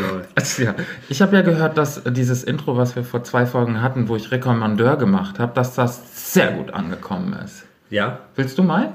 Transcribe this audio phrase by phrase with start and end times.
[0.00, 0.30] läuft.
[0.34, 0.74] Also, ja.
[1.08, 4.30] Ich habe ja gehört, dass dieses Intro, was wir vor zwei Folgen hatten, wo ich
[4.30, 7.64] Rekommandeur gemacht habe, dass das sehr gut angekommen ist.
[7.90, 8.20] Ja?
[8.36, 8.94] Willst du mal?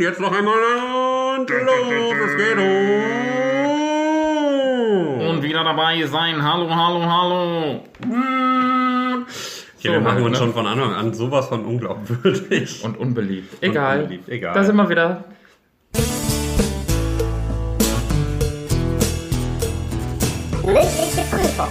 [0.00, 0.54] Jetzt noch einmal
[1.38, 3.00] und los, es geht um.
[5.28, 6.42] Und wieder dabei sein.
[6.42, 7.84] Hallo, hallo, hallo.
[9.80, 10.36] Ja, wir machen uns ne?
[10.36, 12.84] schon von Anfang an sowas von unglaubwürdig.
[12.84, 13.62] Und unbeliebt.
[13.62, 14.00] Egal.
[14.02, 14.54] unbeliebt, egal.
[14.54, 15.24] Da sind wir wieder.
[20.72, 21.66] Mündliche Prüfung.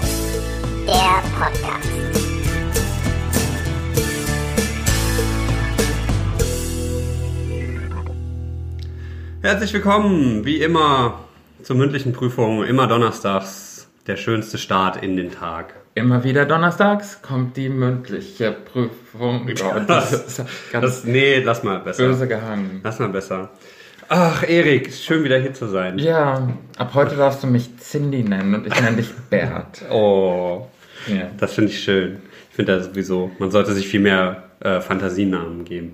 [0.85, 1.89] Der Podcast.
[9.41, 11.19] Herzlich willkommen, wie immer,
[11.63, 12.65] zur mündlichen Prüfung.
[12.65, 13.87] Immer donnerstags.
[14.07, 15.75] Der schönste Start in den Tag.
[15.95, 19.47] Immer wieder donnerstags kommt die mündliche Prüfung.
[19.49, 22.05] Oh, das ganz Das, nee, lass mal besser.
[22.05, 22.81] böse gehangen.
[22.83, 23.49] Lass mal besser.
[24.11, 25.99] Ach, Erik, schön wieder hier zu sein.
[25.99, 29.83] Ja, ab heute darfst du mich Cindy nennen und ich nenne dich Bert.
[29.91, 30.67] Oh,
[31.07, 31.27] Ja.
[31.37, 32.17] das finde ich schön.
[32.49, 35.93] Ich finde das sowieso, man sollte sich viel mehr äh, Fantasienamen geben.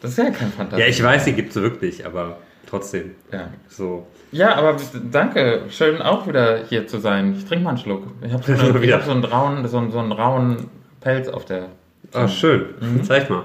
[0.00, 0.80] Das ist ja kein Fantasie.
[0.82, 3.12] Ja, ich weiß, die gibt es wirklich, aber trotzdem.
[3.30, 3.48] Ja.
[3.68, 4.06] So.
[4.32, 4.76] ja, aber
[5.12, 5.62] danke.
[5.68, 7.34] Schön auch wieder hier zu sein.
[7.36, 8.04] Ich trinke mal einen Schluck.
[8.22, 10.68] Ich habe so, eine, ich hab so, einen rauen, so, einen- so einen rauen
[11.00, 11.68] Pelz auf der.
[12.14, 12.64] Ah, schön.
[12.80, 13.04] Mhm.
[13.04, 13.44] Zeig mal.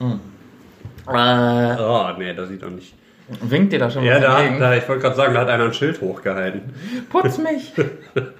[0.00, 2.94] Äh, Oh, nee, das sieht doch nicht.
[3.42, 4.60] Winkt dir da schon Ja, was da, entgegen?
[4.60, 6.62] da ich wollte gerade sagen, da hat einer ein Schild hochgehalten.
[7.10, 7.72] Putz mich.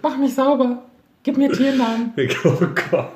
[0.02, 0.82] Mach mich sauber.
[1.22, 2.12] Gib mir Tiernamen.
[2.44, 2.56] Oh
[2.90, 3.08] Gott.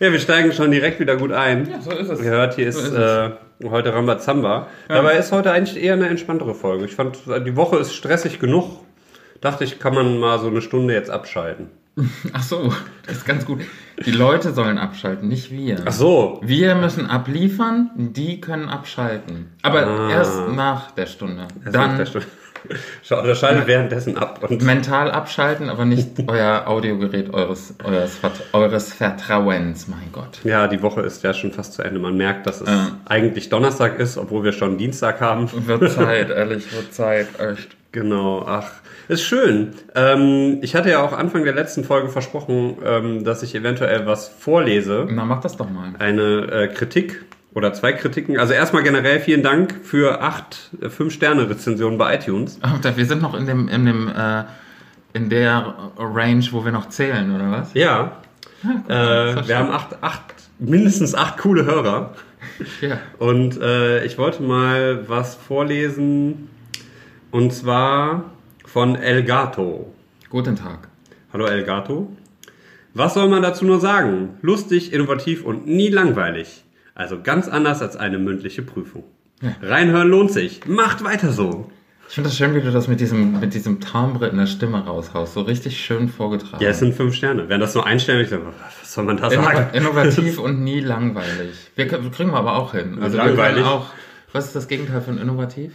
[0.00, 1.68] Ja, wir steigen schon direkt wieder gut ein.
[1.70, 2.20] Ja, so ist es.
[2.20, 3.30] Ihr hört, hier So ist, ist äh,
[3.68, 4.66] heute Rambazamba.
[4.88, 6.84] Dabei ist heute eigentlich eher eine entspanntere Folge.
[6.84, 8.80] Ich fand, die Woche ist stressig genug.
[9.40, 11.68] Dachte ich, kann man mal so eine Stunde jetzt abschalten.
[12.32, 12.72] Ach so,
[13.06, 13.60] das ist ganz gut.
[14.04, 15.76] Die Leute sollen abschalten, nicht wir.
[15.84, 16.40] Ach so.
[16.42, 19.50] Wir müssen abliefern, die können abschalten.
[19.62, 20.10] Aber Ah.
[20.10, 21.48] erst nach der Stunde.
[21.64, 22.26] Das Dann macht der Stunde.
[23.02, 24.46] Schau, oder schaltet währenddessen ab.
[24.48, 28.18] Und mental abschalten, aber nicht euer Audiogerät eures, eures,
[28.52, 30.38] eures Vertrauens, mein Gott.
[30.44, 31.98] ja, die Woche ist ja schon fast zu Ende.
[31.98, 32.98] Man merkt, dass es Ja.
[33.04, 35.50] eigentlich Donnerstag ist, obwohl wir schon Dienstag haben.
[35.66, 37.76] Wird Zeit, ehrlich, wird Zeit, echt.
[37.92, 38.70] Genau, ach,
[39.08, 39.74] ist schön.
[39.94, 44.28] Ähm, ich hatte ja auch Anfang der letzten Folge versprochen, ähm, dass ich eventuell was
[44.28, 45.06] vorlese.
[45.10, 45.92] Na, mach das doch mal.
[45.98, 47.22] Eine äh, Kritik
[47.52, 48.38] oder zwei Kritiken.
[48.38, 52.58] Also erstmal generell vielen Dank für acht äh, Fünf-Sterne-Rezensionen bei iTunes.
[52.64, 54.44] Oh, wir sind noch in dem, in dem, äh,
[55.12, 57.74] in der Range, wo wir noch zählen, oder was?
[57.74, 58.22] Ja,
[58.88, 60.22] äh, wir haben acht, acht,
[60.58, 62.14] mindestens acht coole Hörer.
[62.80, 62.98] Ja.
[63.18, 66.48] Und äh, ich wollte mal was vorlesen.
[67.32, 68.30] Und zwar
[68.64, 69.92] von Elgato.
[70.30, 70.88] Guten Tag.
[71.32, 72.14] Hallo Elgato.
[72.94, 74.36] Was soll man dazu nur sagen?
[74.42, 76.62] Lustig, innovativ und nie langweilig.
[76.94, 79.04] Also ganz anders als eine mündliche Prüfung.
[79.62, 80.66] Reinhören lohnt sich.
[80.66, 81.70] Macht weiter so.
[82.08, 84.84] Ich finde das schön, wie du das mit diesem, mit diesem Timbre in der Stimme
[84.84, 85.32] raushaust.
[85.32, 86.62] So richtig schön vorgetragen.
[86.62, 87.48] Ja, es sind fünf Sterne.
[87.48, 89.70] Wären das nur ein Stern, ich sage, was soll man da Innova sagen?
[89.74, 91.56] innovativ und nie langweilig.
[91.74, 92.98] Wir, können- kriegen wir aber auch hin.
[93.00, 93.64] Also wir Langweilig.
[93.64, 93.86] auch.
[94.32, 95.72] Was ist das Gegenteil von innovativ?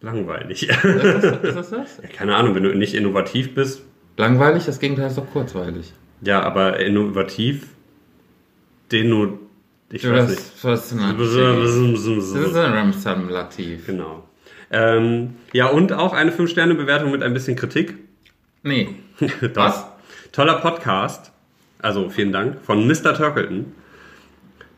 [0.00, 0.68] Langweilig.
[0.68, 1.98] Ist das, ist das das?
[2.02, 3.82] Ja, keine Ahnung, wenn du nicht innovativ bist.
[4.16, 5.92] Langweilig, das Gegenteil ist doch kurzweilig.
[6.22, 7.68] Ja, aber innovativ,
[8.92, 9.38] den nur,
[9.90, 10.40] ich Du, weiß nicht.
[10.62, 10.92] das ist
[12.56, 13.86] ein Ramsam-Lativ.
[13.86, 14.24] Genau.
[14.70, 17.94] Ähm, ja, und auch eine 5-Sterne-Bewertung mit ein bisschen Kritik.
[18.62, 18.88] Nee.
[19.54, 19.86] Was?
[20.32, 21.32] Toller Podcast.
[21.80, 22.60] Also vielen Dank.
[22.64, 23.14] Von Mr.
[23.14, 23.72] Turkleton.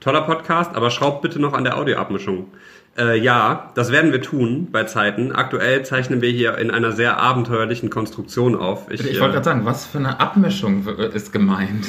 [0.01, 2.47] Toller Podcast, aber schraubt bitte noch an der Audioabmischung.
[2.99, 5.31] Äh, ja, das werden wir tun bei Zeiten.
[5.31, 8.91] Aktuell zeichnen wir hier in einer sehr abenteuerlichen Konstruktion auf.
[8.91, 11.87] Ich äh, wollte gerade sagen, was für eine Abmischung ist gemeint?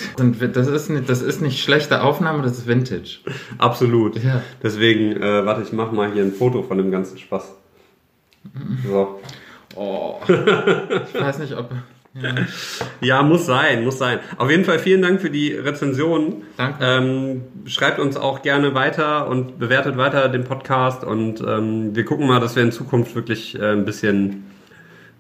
[0.54, 3.20] Das ist, nicht, das ist nicht schlechte Aufnahme, das ist Vintage.
[3.58, 4.24] Absolut.
[4.24, 4.42] Ja.
[4.62, 7.56] Deswegen, äh, warte, ich mache mal hier ein Foto von dem ganzen Spaß.
[8.88, 9.20] So.
[9.76, 10.20] Oh.
[10.28, 11.72] Ich weiß nicht, ob.
[12.14, 12.36] Ja.
[13.02, 14.20] Ja, muss sein, muss sein.
[14.38, 16.44] Auf jeden Fall vielen Dank für die Rezension.
[16.58, 16.78] Danke.
[16.82, 22.28] Ähm, schreibt uns auch gerne weiter und bewertet weiter den Podcast und ähm, wir gucken
[22.28, 24.46] mal, dass wir in Zukunft wirklich äh, ein bisschen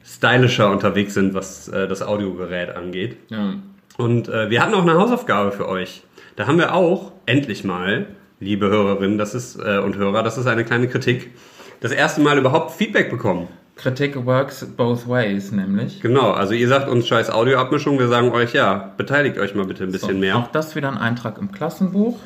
[0.03, 3.17] stylischer unterwegs sind, was äh, das Audiogerät angeht.
[3.29, 3.53] Ja.
[3.97, 6.03] Und äh, wir hatten auch eine Hausaufgabe für euch.
[6.35, 8.07] Da haben wir auch endlich mal,
[8.39, 11.31] liebe Hörerinnen, das ist äh, und Hörer, das ist eine kleine Kritik,
[11.81, 13.47] das erste Mal überhaupt Feedback bekommen.
[13.79, 16.01] Kritik works both ways, nämlich.
[16.01, 19.85] Genau, also ihr sagt uns scheiß Audioabmischung, wir sagen euch ja, beteiligt euch mal bitte
[19.85, 20.35] ein bisschen So, mehr.
[20.37, 22.19] Auch das wieder ein Eintrag im Klassenbuch.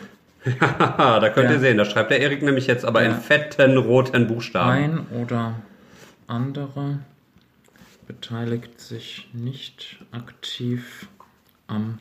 [0.59, 1.53] Haha, da könnt Ja.
[1.55, 3.17] ihr sehen, da schreibt der Erik nämlich jetzt aber in Ja.
[3.17, 4.71] fetten roten Buchstaben.
[5.11, 5.53] Ein oder
[6.25, 7.00] andere
[8.07, 11.07] beteiligt sich nicht aktiv
[11.67, 11.99] am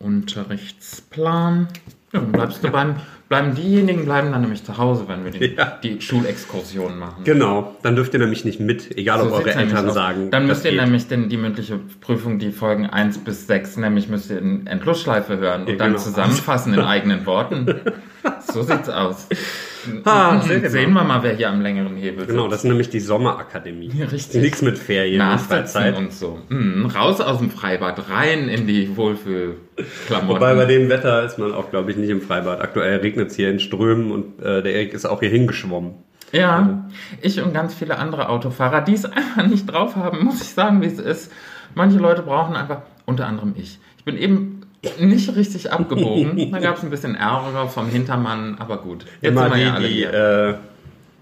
[0.00, 1.68] Unterrichtsplan.
[2.12, 2.94] Ja, dann bleibst du beim,
[3.28, 5.78] bleiben diejenigen bleiben dann nämlich zu Hause, wenn wir die, Ja.
[5.82, 7.24] die Schulexkursion machen.
[7.24, 10.30] Genau, dann dürft ihr nämlich nicht mit, egal ob So eure sieht's nämlich Eltern sagen.
[10.30, 10.80] Dann müsst ihr geht.
[10.80, 15.36] nämlich den, die mündliche Prüfung, die Folgen 1 bis 6, nämlich müsst ihr in Endlosschleife
[15.38, 16.02] hören und Ja, dann genau.
[16.02, 17.66] zusammenfassen in eigenen Worten.
[18.52, 19.28] So sieht's aus.
[20.04, 21.02] Ah, seht ihr Sehen mal.
[21.02, 22.30] wir mal, wer hier am längeren Hebel sitzt.
[22.30, 23.90] Genau, das ist nämlich die Sommerakademie.
[23.94, 24.42] Ja, richtig.
[24.42, 25.96] Nichts mit Ferien Freizeit.
[25.96, 26.40] und so.
[26.48, 30.28] Mhm, raus aus dem Freibad, rein in die Wohlfühlklamotten.
[30.28, 32.60] Wobei bei dem Wetter ist man auch, glaube ich, nicht im Freibad.
[32.60, 35.94] Aktuell regnet es hier in Strömen und äh, der Erik ist auch hier hingeschwommen.
[36.32, 36.88] Ja,
[37.22, 40.82] ich und ganz viele andere Autofahrer, die es einfach nicht drauf haben, muss ich sagen,
[40.82, 41.32] wie es ist.
[41.74, 43.78] Manche Leute brauchen einfach, unter anderem ich.
[43.98, 44.55] Ich bin eben
[45.00, 46.50] nicht richtig abgebogen.
[46.52, 49.04] Da gab es ein bisschen Ärger vom Hintermann, aber gut.
[49.20, 50.54] Jetzt Immer die, ja die, äh,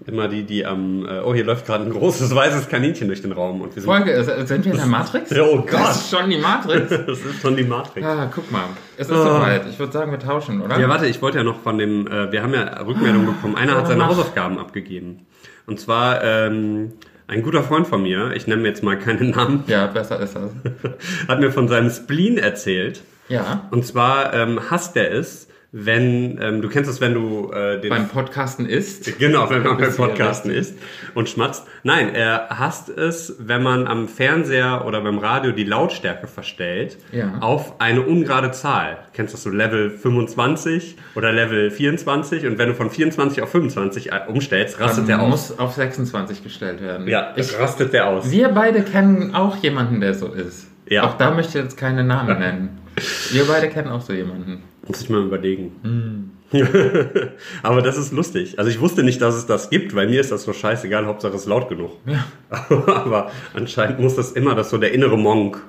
[0.07, 3.31] immer die, die am, äh, oh, hier läuft gerade ein großes weißes Kaninchen durch den
[3.31, 5.31] Raum und wir sind, Folge, sind wir in der Matrix?
[5.39, 5.73] Oh Gott.
[5.73, 6.89] Das ist schon die Matrix.
[7.07, 8.05] das ist schon die Matrix.
[8.05, 8.65] Ah, guck mal.
[8.97, 9.39] Es ist Ah.
[9.39, 9.65] soweit.
[9.69, 10.79] Ich würde sagen, wir tauschen, oder?
[10.79, 13.55] Ja, warte, ich wollte ja noch von dem, äh, wir haben ja Rückmeldung bekommen.
[13.55, 14.09] Einer hat seine mach.
[14.09, 15.25] Hausaufgaben abgegeben.
[15.65, 16.91] Und zwar ähm,
[17.27, 20.51] ein guter Freund von mir, ich nenne jetzt mal keinen Namen, Ja, besser ist das.
[21.27, 23.01] hat mir von seinem Spleen erzählt.
[23.27, 23.67] Ja.
[23.71, 27.89] Und zwar ähm, hasst er es, wenn, ähm, du kennst es, wenn du äh, den
[27.89, 29.19] Beim Podcasten ist.
[29.19, 30.73] Genau, wenn man beim Podcasten ist
[31.15, 31.67] und schmatzt.
[31.83, 37.39] Nein, er hasst es, wenn man am Fernseher oder beim Radio die Lautstärke verstellt Ja.
[37.41, 38.99] auf eine ungerade Zahl.
[39.11, 43.49] Kennst du das so Level 25 oder Level 24 und wenn du von 24 auf
[43.51, 45.49] 25 umstellst, rastet der Dann aus.
[45.49, 47.05] muss auf 26 gestellt werden.
[47.09, 48.31] Ja, ich, rastet der aus.
[48.31, 50.67] wir beide kennen auch jemanden, der so ist.
[50.87, 51.03] Ja.
[51.03, 52.79] Auch da möchte ich jetzt keine Namen nennen.
[53.31, 54.63] Wir beide kennen auch so jemanden.
[54.87, 55.75] Muss ich mal überlegen.
[55.83, 56.31] Hm.
[57.63, 58.57] Aber das ist lustig.
[58.59, 61.33] Also ich wusste nicht, dass es das gibt, weil mir ist das so scheißegal, Hauptsache
[61.35, 61.91] es ist laut genug.
[62.05, 62.25] Ja.
[62.87, 65.61] Aber anscheinend muss das immer, das ist so der innere Monk,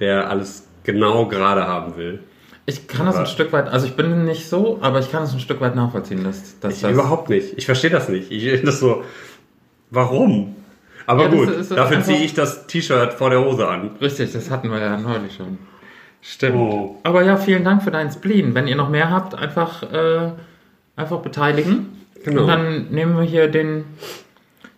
[0.00, 2.20] der alles genau gerade haben will.
[2.66, 5.22] Ich kann das ein Aber- Stück weit, also ich bin nicht so, aber ich kann
[5.22, 6.90] es ein Stück weit nachvollziehen, dass, dass Ich das.
[6.92, 7.52] überhaupt nicht.
[7.58, 8.32] Ich verstehe das nicht.
[8.32, 9.04] Ich das so,
[9.90, 10.56] warum?
[11.06, 13.90] Aber Ja, das gut, ist so dafür ziehe ich das T-Shirt vor der Hose an.
[14.00, 15.58] Richtig, das hatten wir ja neulich schon.
[16.26, 16.56] Stimmt.
[16.56, 16.96] Oh.
[17.02, 18.54] Aber ja, vielen Dank für deinen Spleen.
[18.54, 20.32] Wenn ihr noch mehr habt, einfach, äh,
[20.96, 22.00] einfach beteiligen.
[22.24, 22.42] Genau.
[22.42, 23.84] Und dann nehmen wir hier den,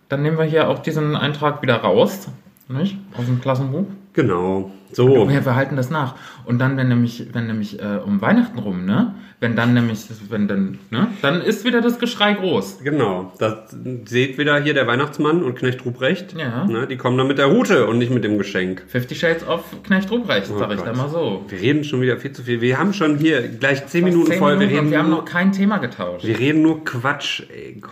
[0.09, 2.27] dann nehmen wir hier auch diesen Eintrag wieder raus,
[2.69, 2.97] nicht?
[3.17, 3.85] Aus dem Klassenbuch.
[4.13, 4.71] Genau.
[4.91, 5.29] So.
[5.29, 6.15] Wir verhalten das nach.
[6.45, 9.13] Und dann, wenn nämlich, wenn nämlich äh, um Weihnachten rum, ne?
[9.39, 11.09] Wenn dann nämlich, wenn dann, ne?
[11.21, 12.79] Dann ist wieder das Geschrei groß.
[12.83, 13.31] Genau.
[13.37, 13.75] Das
[14.05, 16.35] seht wieder hier der Weihnachtsmann und Knecht Ruprecht.
[16.35, 16.65] Ja.
[16.65, 18.83] Ne, die kommen dann mit der Route und nicht mit dem Geschenk.
[18.87, 21.45] Fifty Shades of Knecht Ruprecht, sag ich da mal so.
[21.49, 22.59] Wir reden schon wieder viel zu viel.
[22.61, 24.53] Wir haben schon hier gleich 10 Minuten Zehn voll.
[24.53, 26.25] Wir Minuten und reden, wir haben noch kein Thema getauscht.
[26.25, 27.43] wir reden nur Quatsch.
[27.53, 27.91] Ey, Gott.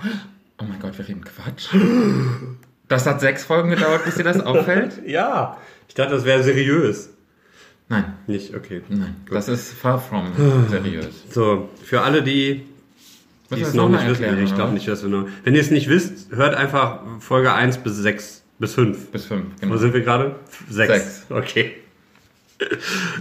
[0.60, 1.68] Oh mein Gott, wir reden Quatsch.
[2.88, 5.02] Das hat sechs Folgen gedauert, bis dir das auffällt?
[5.06, 5.58] Ja.
[5.88, 7.10] Ich dachte, das wäre seriös.
[7.88, 8.82] Nein, Nicht, okay.
[8.90, 9.16] nein.
[9.30, 10.32] Das ist far from
[10.70, 11.24] seriös.
[11.30, 12.66] So, für alle, die,
[13.52, 15.28] die es noch nicht wissen, ich glaube nicht, dass wir noch.
[15.44, 19.12] Wenn ihr es nicht wisst, hört einfach Folge 1 bis 6 bis 5.
[19.12, 19.78] Bis fünf, Wo genau.
[19.78, 20.36] sind wir gerade?
[20.70, 20.88] 6.
[20.94, 21.26] Sechs.
[21.30, 21.76] Okay.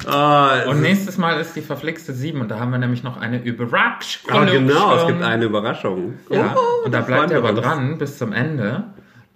[0.07, 3.43] Ah, Und nächstes Mal ist die verflixte sieben und da haben wir nämlich noch eine
[3.43, 4.31] Überraschung.
[4.31, 6.15] ah, genau, es gibt eine Überraschung.
[6.31, 8.85] Ja, Oh, und da bleibt ihr aber dran bis zum Ende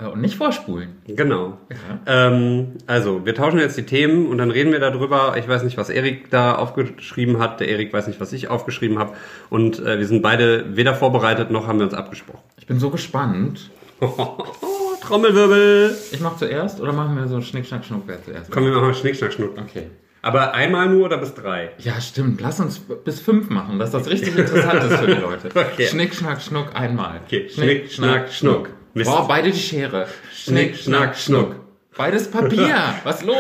[0.07, 0.99] und nicht vorspulen.
[1.07, 1.59] Genau.
[1.71, 2.29] Ja.
[2.29, 5.35] Ähm, also, wir tauschen jetzt die Themen und dann reden wir darüber.
[5.37, 7.59] Ich weiß nicht, was Erik da aufgeschrieben hat.
[7.59, 9.15] Der Erik weiß nicht, was ich aufgeschrieben habe.
[9.51, 12.43] Und äh, wir sind beide weder vorbereitet noch haben wir uns abgesprochen.
[12.59, 13.71] Ich bin so gespannt.
[15.01, 15.97] Trommelwirbel!
[16.13, 18.51] Ich mach zuerst oder machen wir so Schnick, Schnack, Schnuck, wer zuerst?
[18.51, 19.59] Komm, wir machen Schnick, Schnack, Schnuck.
[19.59, 19.89] Okay.
[20.23, 21.71] Aber einmal nur oder bis drei?
[21.79, 22.41] Ja, stimmt.
[22.41, 25.49] Lass uns bis fünf machen, dass das richtig interessant ist für die Leute.
[25.73, 25.87] Okay.
[25.87, 27.21] Schnick, Schnack, Schnuck einmal.
[27.25, 27.49] Okay.
[27.49, 28.71] Schnick, Schnack, Schnuck.
[28.95, 29.11] Mist.
[29.11, 30.07] Boah, beide die Schere.
[30.35, 31.57] Schnick, Schnack, Schnuck.
[31.97, 32.95] Beides Papier.
[33.05, 33.37] Was los?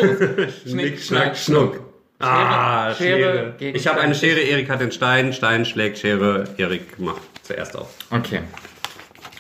[0.66, 1.80] Schnick, Schnack, Schnuck.
[2.20, 3.54] Ah, Schere, Schere.
[3.58, 4.14] gegen Ich habe eine.
[4.14, 7.88] Schere, Erik hat den Stein, Stein schlägt Schere, Erik macht zuerst auf.
[8.10, 8.40] Okay.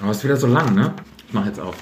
[0.00, 0.94] Aber ist wieder so lang, ne?
[1.26, 1.74] Ich mach jetzt auf.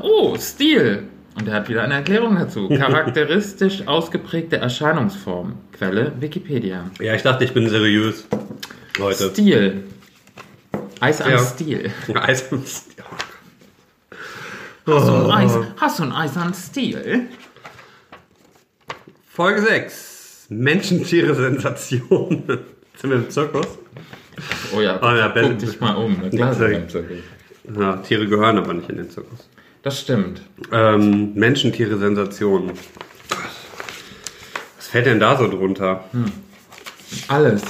[0.00, 1.04] Oh, Stil.
[1.38, 2.68] Und er hat wieder eine Erklärung dazu.
[2.78, 5.54] Charakteristisch ausgeprägte Erscheinungsform.
[5.72, 6.90] Quelle Wikipedia.
[7.00, 8.26] Ja, ich dachte, ich bin seriös
[8.98, 9.28] heute.
[9.30, 9.84] Stil.
[11.00, 11.38] Eis am Ja.
[11.38, 11.92] Stil.
[12.14, 12.48] Eis-
[14.88, 15.28] Hast du, Oh.
[15.28, 17.26] ein Eis, hast du ein Eis am Stil?
[19.28, 20.46] Folge 6.
[20.48, 22.42] Menschentiere-Sensation.
[22.96, 23.66] Sind wir im Zirkus?
[24.74, 26.30] Oh ja, Oh ja, Ben- guck dich mal um.
[26.30, 27.18] Klar, sind wir im Zirkus.
[27.78, 29.48] Ja, Tiere gehören aber nicht in den Zirkus.
[29.82, 30.40] Das stimmt.
[30.72, 32.72] Ähm, Menschentiere-Sensation.
[34.76, 36.04] Was fällt denn da so drunter?
[37.28, 37.62] Alles.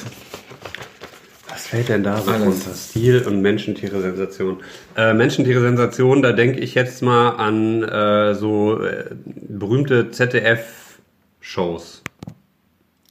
[1.68, 2.44] Fällt denn da so Alles.
[2.64, 2.74] drunter?
[2.74, 4.62] Stil und Menschentiere-Sensation.
[4.96, 12.02] Äh, Menschentiere-Sensation, da denke ich jetzt mal an äh, so äh, berühmte ZDF-Shows.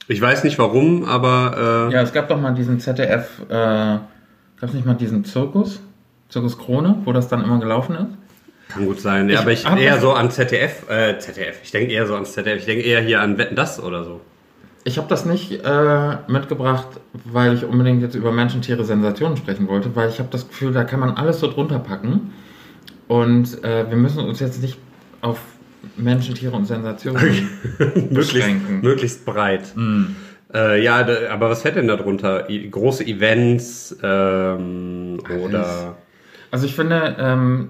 [0.08, 4.02] Ich weiß nicht warum, aber äh, Ja, es gab doch mal diesen ZDF, äh, gab
[4.62, 5.80] es nicht mal diesen Zirkus?
[6.28, 8.72] Zirkus Krone, wo das dann immer gelaufen ist?
[8.74, 9.28] kann gut sein.
[9.30, 11.60] Ja, aber ich hab eher so an ZDF, äh, ZDF.
[11.62, 12.58] Ich denke eher so ans ZDF.
[12.58, 14.20] Ich denke eher hier an Wetten das oder so.
[14.88, 16.88] Ich habe das nicht äh, mitgebracht,
[17.24, 20.72] weil ich unbedingt jetzt über Menschen, Tiere, Sensationen sprechen wollte, weil ich habe das Gefühl,
[20.72, 22.32] da kann man alles so drunter packen.
[23.06, 24.78] Und äh, wir müssen uns jetzt nicht
[25.20, 25.40] auf
[25.98, 27.50] Menschen, Tiere und Sensationen
[28.10, 28.80] beschränken.
[28.80, 29.74] möglichst breit.
[30.54, 32.48] Äh, ja, da, aber was fällt denn da drunter?
[32.48, 35.96] I große Events ähm, oder.
[36.50, 37.68] Also ich finde, ähm,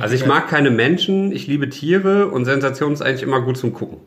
[0.00, 3.72] Also ich mag keine Menschen, ich liebe Tiere und Sensation ist eigentlich immer gut zum
[3.72, 3.98] Gucken.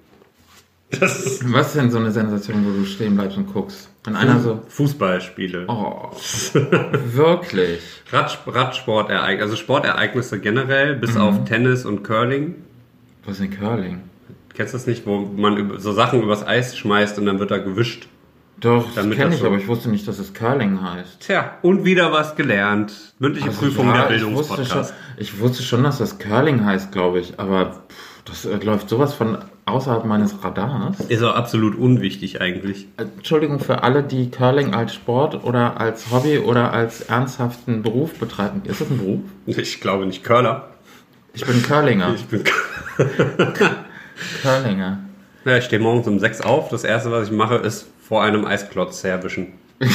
[1.00, 3.90] Das Was ist denn so eine Sensation, wo du stehen bleibst und guckst?
[4.04, 5.66] Wenn einer so, Fußballspiele.
[5.68, 6.10] oh,
[7.14, 7.80] wirklich.
[8.12, 11.22] Rad, Radsportereignisse, also Sportereignisse generell, bis Mhm.
[11.22, 12.56] auf Tennis und Curling.
[13.26, 14.02] Was ist denn Curling?
[14.54, 17.58] Kennst du das nicht, wo man so Sachen übers Eis schmeißt und dann wird da
[17.60, 18.08] gewischt?
[18.60, 21.22] Doch, das kenne ich, so- aber ich wusste nicht, dass es Curling heißt.
[21.22, 23.14] Tja, und wieder was gelernt.
[23.18, 24.94] Mündliche Also Prüfung ja, der ich wusste, schon, Bildungspodcast.
[25.18, 29.14] ich wusste schon, dass das Curling heißt, glaube ich, aber pff, das äh, läuft sowas
[29.16, 29.40] von
[29.72, 31.00] außerhalb meines Radars.
[31.00, 32.88] Ist auch absolut unwichtig eigentlich.
[32.98, 38.62] Entschuldigung für alle, die Curling als Sport oder als Hobby oder als ernsthaften Beruf betreiben.
[38.66, 39.20] Ist das ein Beruf?
[39.46, 40.68] Ich glaube nicht Curler.
[41.34, 42.14] Ich bin Curlinger.
[42.16, 42.44] Ich bin
[44.42, 45.00] Curlinger.
[45.46, 46.70] ja, ich stehe morgens um sechs auf.
[46.70, 49.48] Das erste, was ich mache, ist vor einem Eisklotz herwischen.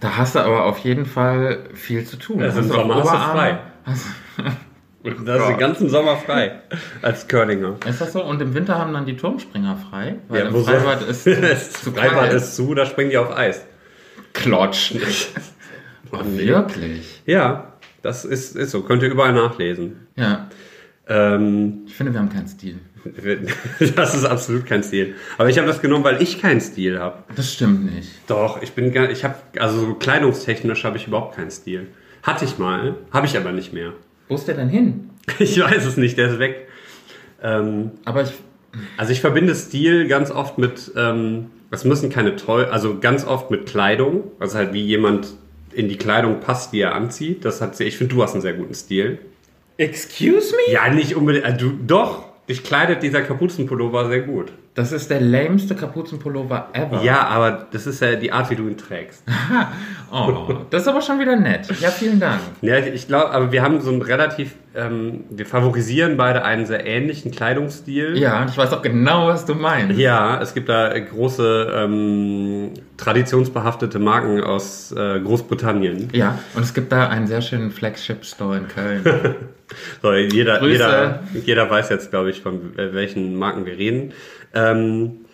[0.00, 2.38] Da hast du aber auf jeden Fall viel zu tun.
[2.40, 3.32] Ja, Hast du Sommer hast du Oberarme?
[3.32, 3.58] frei.
[3.86, 4.06] Hast-
[5.24, 6.60] Das ist den ganzen Sommer frei.
[7.02, 7.76] Als Curlinger.
[7.88, 8.24] Ist das so?
[8.24, 10.16] Und im Winter haben dann die Turmspringer frei?
[10.28, 13.64] Weil Ja, im Freibad ist das zu Freibad ist zu, da springen die auf Eis.
[14.32, 14.94] Klotsch.
[16.12, 16.18] Oh.
[16.24, 17.20] Wirklich?
[17.26, 18.82] Ja, das ist, ist so.
[18.82, 20.06] Könnt ihr überall nachlesen.
[20.14, 20.48] Ja.
[21.08, 22.78] Ähm, Ich finde, wir haben keinen Stil.
[23.96, 25.14] das ist absolut kein Stil.
[25.36, 27.24] Aber ich habe das genommen, weil ich keinen Stil habe.
[27.34, 28.08] Das stimmt nicht.
[28.28, 31.88] Doch, ich bin gar, ich habe, also so kleidungstechnisch habe ich überhaupt keinen Stil.
[32.22, 33.92] Hatte ich mal, habe ich aber nicht mehr.
[34.28, 35.10] Wo ist der denn hin?
[35.38, 36.68] Ich weiß es nicht, der ist weg.
[37.42, 38.32] Ähm, Aber ich.
[38.96, 43.50] also ich verbinde Stil ganz oft mit, ähm, es müssen keine toll, also ganz oft
[43.50, 45.34] mit Kleidung, also halt wie jemand
[45.72, 47.44] in die Kleidung passt, die er anzieht.
[47.44, 49.18] Das hat, ich finde, du hast einen sehr guten Stil.
[49.78, 50.72] Excuse me?
[50.72, 54.52] Ja, nicht unbedingt, äh, du, doch, dich kleidet dieser Kapuzenpullover sehr gut.
[54.74, 57.02] Das ist der lameste Kapuzenpullover ever.
[57.02, 59.24] Ja, aber das ist ja die Art, wie du ihn trägst.
[60.12, 61.66] Oh, das ist aber schon wieder nett.
[61.80, 62.40] Ja, vielen Dank.
[62.60, 66.64] Ja, ich, ich glaube, aber wir haben so einen relativ, ähm, wir favorisieren beide einen
[66.64, 68.16] sehr ähnlichen Kleidungsstil.
[68.16, 69.98] Ja, und ich weiß auch genau, was du meinst.
[69.98, 76.08] Ja, es gibt da große ähm, traditionsbehaftete Marken aus äh, Großbritannien.
[76.12, 79.04] Ja, und es gibt da einen sehr schönen Flagship-Store in Köln.
[80.02, 80.72] So, jeder, Grüße.
[80.72, 84.12] jeder, jeder weiß jetzt, glaube ich, von welchen Marken wir reden.
[84.54, 85.25] Ähm,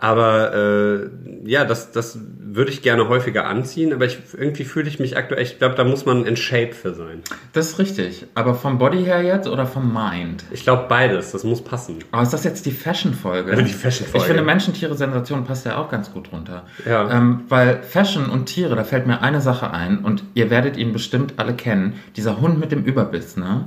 [0.00, 1.10] aber äh,
[1.44, 5.42] ja, das, das würde ich gerne häufiger anziehen, aber ich, irgendwie fühle ich mich aktuell,
[5.42, 7.22] ich glaube, da muss man in Shape für sein.
[7.52, 8.26] Das ist richtig.
[8.36, 10.44] Aber vom Body her jetzt oder vom Mind?
[10.52, 11.98] Ich glaube beides, das muss passen.
[12.12, 13.50] Aber ist das jetzt die Fashion-Folge?
[13.50, 14.18] Also die Fashion-Folge.
[14.18, 16.62] Ich finde, Menschen, Tiere, Sensation passt ja auch ganz gut runter.
[16.86, 17.10] Ja.
[17.10, 20.92] Ähm, weil Fashion und Tiere, da fällt mir eine Sache ein und ihr werdet ihn
[20.92, 21.94] bestimmt alle kennen.
[22.16, 23.66] Dieser Hund mit dem Überbiss, ne?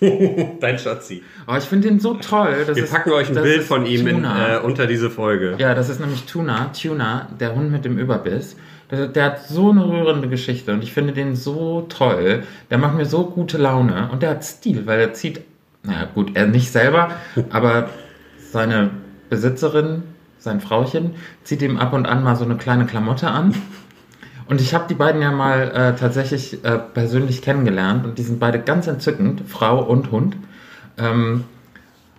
[0.60, 1.22] Dein Schatzi.
[1.46, 2.64] Oh, ich finde den so toll.
[2.66, 4.56] Das Wir ist- packen euch ein Bild von ihm in, Tuna.
[4.56, 5.56] äh, unter diese Folge.
[5.58, 6.70] Ja, das ist nämlich Tuna.
[6.72, 8.56] Tuna, der Hund mit dem Überbiss.
[8.90, 12.44] Der, der hat so eine rührende Geschichte und ich finde den so toll.
[12.70, 15.42] Der macht mir so gute Laune und der hat Stil, weil er zieht,
[15.82, 17.10] naja gut, er nicht selber,
[17.50, 17.90] aber
[18.50, 18.90] seine
[19.28, 20.04] Besitzerin,
[20.38, 23.54] sein Frauchen, zieht ihm ab und an mal so eine kleine Klamotte an.
[24.48, 28.40] Und ich habe die beiden ja mal äh, tatsächlich äh, persönlich kennengelernt und die sind
[28.40, 30.36] beide ganz entzückend, Frau und Hund.
[30.96, 31.44] Ähm,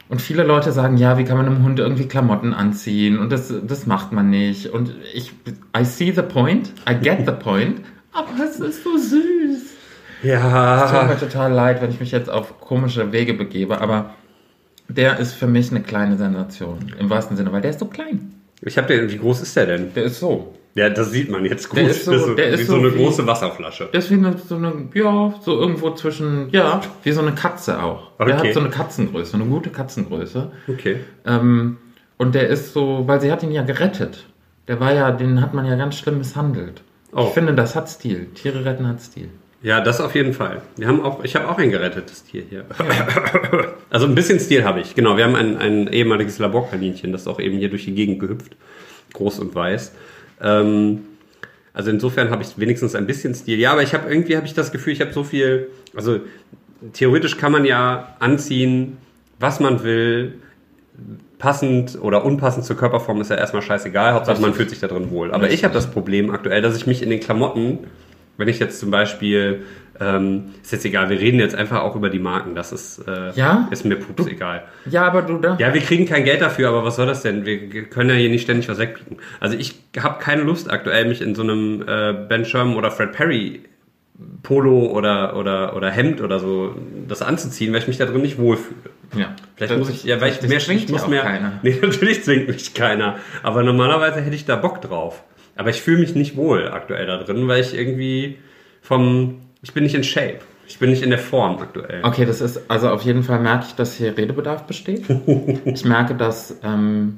[0.09, 3.17] und viele Leute sagen, ja, wie kann man einem Hund irgendwie Klamotten anziehen?
[3.19, 4.67] Und das, das macht man nicht.
[4.67, 5.33] Und ich,
[5.77, 7.81] I see the point, I get the point,
[8.13, 9.63] aber es ist so süß.
[10.21, 11.05] Es tut Ja.
[11.07, 14.11] mir total leid, wenn ich mich jetzt auf komische Wege begebe, aber
[14.87, 16.93] der ist für mich eine kleine Sensation.
[16.99, 18.33] Im wahrsten Sinne, weil der ist so klein.
[18.61, 19.93] Ich habe den, wie groß ist der denn?
[19.93, 20.55] Der ist so.
[20.75, 21.79] Ja, das sieht man jetzt gut.
[21.79, 23.89] Der ist so- das ist so, der ist wie so, so eine wie- große Wasserflasche.
[23.91, 27.81] Der ist wie eine, so eine, ja, so irgendwo zwischen, ja, wie so eine Katze
[27.81, 28.11] auch.
[28.19, 28.47] Der Okay.
[28.49, 30.51] hat so eine Katzengröße, eine gute Katzengröße.
[30.67, 30.97] Okay.
[31.25, 31.77] Ähm,
[32.17, 34.25] und der ist so, weil sie hat ihn ja gerettet.
[34.67, 36.81] Der war ja, den hat man ja ganz schlimm misshandelt.
[37.13, 37.25] Oh.
[37.27, 38.27] Ich finde, das hat Stil.
[38.35, 39.29] Tiere retten hat Stil.
[39.63, 40.61] Ja, das auf jeden Fall.
[40.77, 42.65] Wir haben auch, ich habe auch ein gerettetes Tier hier.
[43.89, 44.93] Also ein bisschen Stil habe ich.
[44.93, 48.19] Genau, wir haben ein, ein ehemaliges Laborkaninchen, das ist auch eben hier durch die Gegend
[48.19, 48.55] gehüpft.
[49.13, 49.93] Groß und weiß.
[50.41, 51.01] Ähm,
[51.73, 53.59] also insofern habe ich wenigstens ein bisschen Stil.
[53.59, 55.69] Ja, aber ich habe irgendwie habe ich das Gefühl, ich habe so viel.
[55.95, 56.19] Also
[56.93, 58.97] theoretisch kann man ja anziehen,
[59.39, 60.33] was man will.
[61.37, 64.13] passend oder unpassend zur Körperform ist ja erstmal scheißegal.
[64.13, 65.31] Hauptsache man fühlt sich da drin wohl.
[65.31, 67.79] Aber ich habe das Problem aktuell, dass ich mich in den Klamotten,
[68.39, 69.63] wenn ich jetzt zum Beispiel,
[70.01, 72.55] ähm, ist jetzt egal, wir reden jetzt einfach auch über die Marken.
[72.55, 73.67] Das ist, äh, Ja?
[73.69, 74.63] ist mir pups egal.
[74.89, 75.57] Ja, aber du da.
[75.59, 77.45] Ja, wir kriegen kein Geld dafür, aber was soll das denn?
[77.45, 79.17] Wir können ja hier nicht ständig was wegbieten.
[79.41, 83.11] Also ich habe keine Lust aktuell, mich in so einem äh, Ben Sherman oder Fred
[83.11, 83.61] Perry
[84.43, 86.75] Polo oder, oder, oder Hemd oder so
[87.07, 88.75] das anzuziehen, weil ich mich da drin nicht wohlfühle.
[89.15, 89.33] ja.
[89.55, 91.53] Vielleicht Das- muss ich, ja, weil ich mehr, ich muss mehr, keiner.
[91.63, 93.15] nee, natürlich zwingt mich keiner.
[93.43, 95.23] Aber normalerweise hätte ich da Bock drauf.
[95.59, 98.37] Aber ich fühle mich nicht wohl aktuell da drin, weil ich irgendwie
[98.81, 100.39] vom, ich bin nicht in Shape.
[100.69, 101.99] Ich bin nicht in der Form aktuell.
[102.03, 105.03] Okay, das ist, also auf jeden Fall merke ich, dass hier Redebedarf besteht.
[105.65, 107.17] ich merke, dass ähm,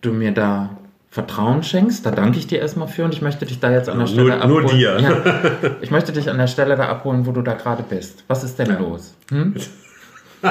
[0.00, 0.78] du mir da
[1.10, 2.06] Vertrauen schenkst.
[2.06, 4.14] Da danke ich dir erstmal für und ich möchte dich da jetzt an der Nur-
[4.14, 4.78] Stelle nur abholen.
[4.78, 5.00] dir.
[5.00, 8.22] Ja, ich möchte dich an der Stelle da abholen, wo du da gerade bist.
[8.28, 9.16] Was ist denn los?
[9.30, 9.54] Hm?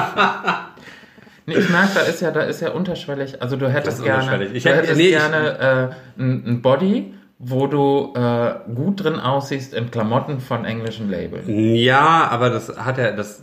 [1.46, 3.42] Nee, ich merke, da ist ja, da ist ja unterschwellig.
[3.42, 4.44] Also du hättest gerne.
[4.46, 9.16] Ich du hätte- hättest nee, ich- gerne äh, ein, Body, wo du äh, gut drin
[9.20, 11.44] aussiehst in Klamotten von englischen Labeln.
[11.74, 13.42] Ja, aber das hat ja, das,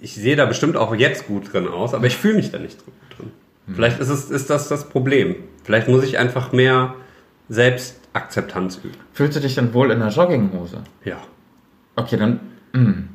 [0.00, 2.78] ich sehe da bestimmt auch jetzt gut drin aus, aber ich fühle mich da nicht
[3.18, 3.32] drin.
[3.74, 5.34] Vielleicht ist es, ist das das Problem.
[5.64, 6.94] Vielleicht muss ich einfach mehr
[7.48, 8.94] Selbstakzeptanz üben.
[9.12, 10.78] Fühlst du dich denn wohl in einer Jogginghose?
[11.04, 11.16] Ja.
[11.96, 12.40] Okay, dann.
[12.72, 13.08] mm.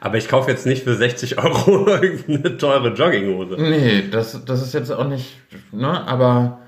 [0.00, 3.56] Aber ich kaufe jetzt nicht für 60 Euro irgendeine teure Jogginghose.
[3.58, 5.36] Nee, das, das ist jetzt auch nicht.
[5.72, 6.06] Ne?
[6.08, 6.58] Aber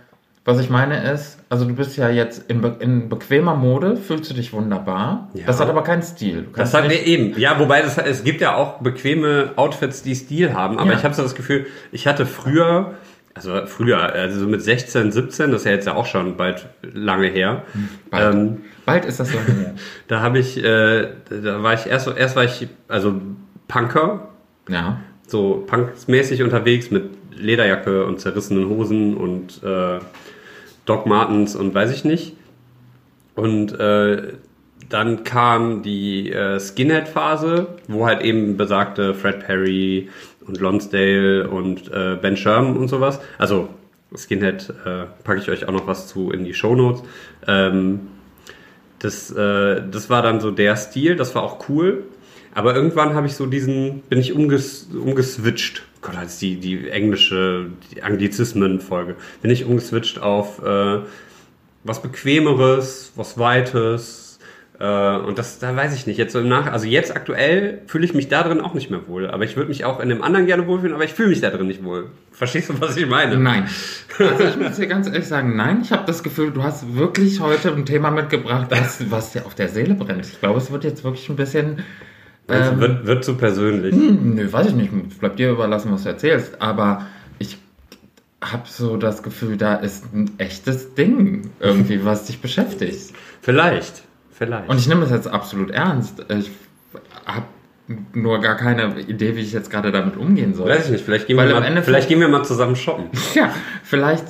[0.45, 4.29] was ich meine ist, also du bist ja jetzt in, be in bequemer Mode, fühlst
[4.31, 5.29] du dich wunderbar.
[5.35, 5.45] Ja.
[5.47, 6.49] Das hat aber keinen Stil.
[6.57, 10.53] Das hat nicht, eben, ja, wobei das, es gibt ja auch bequeme Outfits, die Stil
[10.53, 10.99] haben, aber Ja.
[10.99, 12.95] ich habe so das Gefühl, ich hatte früher,
[13.35, 16.67] also früher, also so mit 16, 17, das ist ja jetzt ja auch schon bald
[16.83, 17.63] lange her,
[18.11, 19.75] bald, ähm, bald ist das lange her.
[20.09, 23.21] da habe ich, äh, da war ich erst, erst war ich, also
[23.69, 24.29] Punker,
[24.69, 25.01] Ja.
[25.27, 29.99] so punksmäßig unterwegs mit Lederjacke und zerrissenen Hosen und äh,
[30.85, 32.37] Doc Martens und weiß ich nicht.
[33.35, 34.35] Und äh,
[34.91, 40.11] dann kam die äh, Skinhead-Phase, wo halt eben besagte Fred Perry
[40.47, 43.21] und Lonsdale und äh, Ben Sherman und sowas.
[43.39, 43.69] Also
[44.17, 47.03] Skinhead äh, packe ich euch auch noch was zu in die Shownotes.
[47.47, 48.01] Ähm,
[48.99, 52.05] das, äh, das war dann so der Stil, das war auch cool.
[52.55, 55.85] Aber irgendwann habe ich so diesen, bin ich umges, umgeswitcht.
[56.03, 59.17] Gott, als die, die englische, die Anglizismen-Folge.
[59.41, 61.01] Bin ich umgeswitcht auf äh,
[61.85, 64.22] was Bequemeres, was Weites.
[64.83, 66.19] Äh, und das, da weiß ich nicht.
[66.19, 69.07] Jetzt so im Nach, also jetzt aktuell fühle ich mich da drin auch nicht mehr
[69.07, 69.31] wohl.
[69.31, 71.51] Aber ich würde mich auch in dem anderen gerne wohlfühlen, aber ich fühle mich da
[71.51, 72.11] drin nicht wohl.
[72.33, 73.39] Verstehst du, was ich meine?
[73.39, 73.69] Nein.
[74.19, 75.81] Also ich muss dir ganz ehrlich sagen, nein.
[75.83, 79.55] Ich habe das Gefühl, du hast wirklich heute ein Thema mitgebracht, was, was dir auf
[79.55, 80.27] der Seele brennt.
[80.27, 81.79] Ich glaube, es wird jetzt wirklich ein bisschen.
[82.49, 83.95] Ähm, wird, wird zu persönlich.
[83.95, 84.91] Hm, Nö, weiß ich nicht.
[85.11, 86.61] Es bleibt dir überlassen, was du erzählst.
[86.61, 87.07] Aber
[87.39, 87.57] ich
[88.43, 93.15] habe so das Gefühl, da ist ein echtes Ding irgendwie, was dich beschäftigt.
[93.41, 94.03] Vielleicht.
[94.47, 94.69] Vielleicht.
[94.69, 96.25] Und ich nehme das jetzt absolut ernst.
[96.29, 96.51] Ich
[97.27, 97.47] habe
[98.15, 100.71] nur gar keine Idee, wie ich jetzt gerade damit umgehen soll.
[100.71, 103.07] Weiß ich nicht, vielleicht gehen, Weil wir mal, vielleicht gehen wir mal zusammen shoppen.
[103.35, 103.51] Ja,
[103.83, 104.25] vielleicht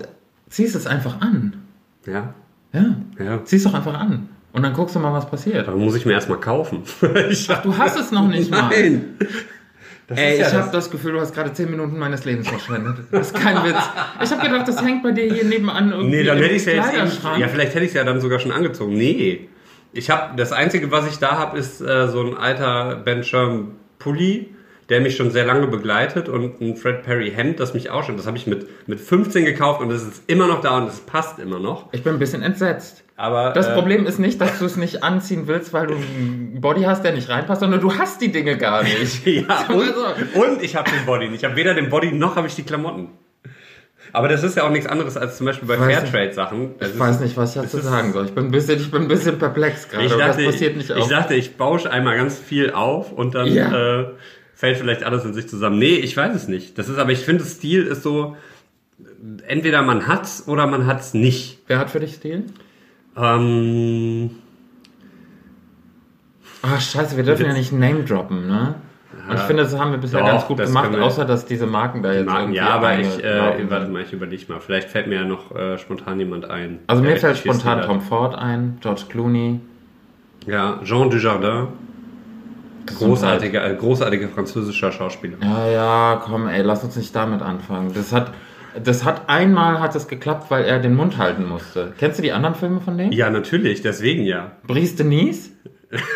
[0.48, 1.56] ziehst du es einfach an.
[2.06, 2.34] Ja,
[2.72, 3.44] Ja, ja.
[3.44, 4.28] zieh's doch einfach an.
[4.52, 5.66] Und dann guckst du mal, was passiert.
[5.68, 6.82] Aber muss ich mir erstmal kaufen.
[7.30, 8.68] ich, Du hast es noch nicht mal.
[8.70, 9.16] Nein.
[10.08, 12.96] Das Ey, ja ich habe das- Gefühl, du hast gerade 10 Minuten meines Lebens verschwendet.
[13.12, 13.76] Das ist kein Witz.
[14.22, 16.66] Ich habe gedacht, das hängt bei dir hier nebenan irgendwie Nee, dann im hätte ich
[16.66, 18.94] ja jetzt Ja, vielleicht hätte ich es ja dann sogar schon angezogen.
[18.94, 19.48] Nee.
[19.92, 23.72] Ich habe das einzige, was ich da habe, ist äh, so ein alter Ben Sherman
[23.98, 24.54] Pulli,
[24.88, 28.16] der mich schon sehr lange begleitet und ein Fred Perry Hemd, das mich auch schon,
[28.16, 31.00] das habe ich mit mit 15 gekauft und es ist immer noch da und es
[31.00, 31.92] passt immer noch.
[31.92, 33.04] Ich bin ein bisschen entsetzt.
[33.16, 36.58] Aber Das äh, Problem ist nicht, dass du es nicht anziehen willst, weil du einen
[36.60, 39.24] Body hast, der nicht reinpasst, sondern du hast die Dinge gar nicht.
[39.26, 41.42] Ja, und, Also- und ich habe den Body nicht.
[41.42, 43.08] Ich habe weder den Body noch habe ich die Klamotten.
[44.14, 46.72] Aber das ist ja auch nichts anderes als zum Beispiel bei Fairtrade-Sachen.
[46.80, 48.26] Ich ist- weiß nicht, was ich dazu sagen soll.
[48.26, 50.04] Ich bin ein bisschen, ich bin ein bisschen perplex gerade.
[50.04, 50.98] Ich dachte, das passiert nicht ich, auch.
[50.98, 54.00] ich dachte, ich bausche einmal ganz viel auf und dann Ja.
[54.02, 54.06] äh,
[54.54, 55.78] fällt vielleicht alles in sich zusammen.
[55.78, 56.76] Nee, ich weiß es nicht.
[56.78, 58.36] Das ist, aber ich finde, Stil ist so,
[59.46, 61.60] entweder man hat's oder man hat's nicht.
[61.66, 62.44] Wer hat für dich Stil?
[63.16, 64.30] Ähm,
[66.62, 68.76] Ach, scheiße, wir dürfen ja nicht Name droppen, ne?
[69.28, 71.02] Und ich finde, das haben wir bisher Doch, ganz gut gemacht, wir.
[71.02, 74.12] außer dass diese Marken da jetzt Marken, irgendwie ja, aber ich, äh, warte mal, ich
[74.12, 74.60] überlege mal.
[74.60, 76.80] Vielleicht fällt mir ja noch äh, spontan jemand ein.
[76.86, 79.60] Also mir fällt spontan Tom Ford ein, George Clooney.
[80.46, 81.68] Ja, Jean Dujardin.
[82.86, 85.36] Großartiger, äh, großartiger französischer Schauspieler.
[85.40, 87.92] Ja, ja, komm, ey, lass uns nicht damit anfangen.
[87.94, 88.32] Das hat,
[88.82, 91.92] das hat einmal hat es geklappt, weil er den Mund halten musste.
[91.98, 93.12] Kennst du die anderen Filme von dem?
[93.12, 94.52] Ja, natürlich, deswegen ja.
[94.66, 95.50] Brice Denise?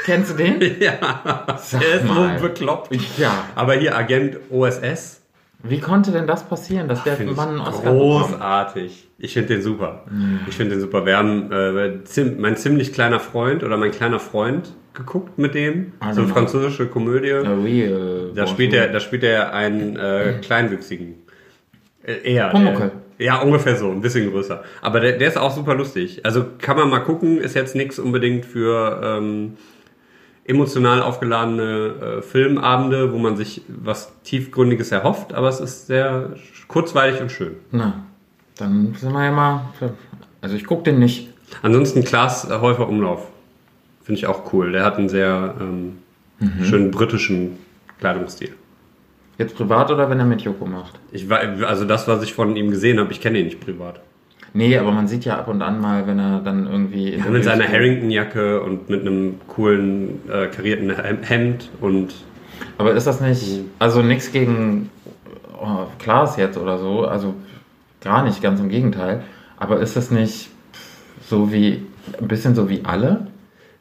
[0.05, 0.61] Kennst du den?
[0.81, 2.39] Ja, Sag er ist mal.
[2.39, 2.97] so bekloppt.
[3.19, 3.45] Ja.
[3.55, 5.21] Aber hier Agent OSS.
[5.63, 7.99] Wie konnte denn das passieren, dass der Find ich Mann einen Oscar bekommt?
[8.01, 9.09] großartig.
[9.19, 10.05] Ich finde den super.
[10.49, 11.05] Ich finde den super.
[11.07, 15.93] Wir haben äh, zim mein ziemlich kleiner Freund oder mein kleiner Freund geguckt mit dem.
[16.03, 16.35] I So eine know.
[16.35, 17.33] französische Komödie.
[17.63, 21.15] Oui, äh, Da spielt er, da spielt er einen äh, kleinwüchsigen.
[22.05, 22.49] Äh, eher.
[22.51, 22.93] Pumuckl.
[23.19, 24.63] Ja, ungefähr so, ein bisschen größer.
[24.83, 26.21] Aber der, der ist auch super lustig.
[26.25, 29.57] Also kann man mal gucken, ist jetzt nichts unbedingt für ähm,
[30.45, 36.35] emotional aufgeladene äh, Filmabende, wo man sich was Tiefgründiges erhofft, aber es ist sehr
[36.69, 37.57] kurzweilig und schön.
[37.71, 38.05] Na,
[38.57, 39.69] dann sind wir ja mal.
[40.41, 41.33] Also ich gucke den nicht.
[41.63, 43.29] Ansonsten Klaas Häufer Umlauf.
[44.03, 44.73] Finde ich auch cool.
[44.73, 45.99] Der hat einen sehr ähm,
[46.63, 47.59] schönen britischen
[47.99, 48.55] Kleidungsstil.
[49.39, 50.99] Jetzt privat oder wenn er mit Joko macht?
[51.13, 54.01] Ich, wei- also das, was ich von ihm gesehen habe, ich kenne ihn nicht privat.
[54.55, 57.17] Nee, aber man sieht ja ab und an mal, wenn er dann irgendwie.
[57.17, 62.15] Ja, mit seiner Harrington-Jacke und mit einem coolen äh, karierten Hem- Hemd und
[62.79, 63.61] Aber ist das nicht.
[63.79, 64.89] Also nichts gegen
[65.61, 67.05] oh, Klaas jetzt oder so.
[67.07, 67.35] Also
[68.01, 69.23] gar nicht, ganz im Gegenteil.
[69.59, 70.49] Aber ist das nicht
[71.29, 71.83] so wie.
[72.21, 73.27] Ein bisschen so wie alle?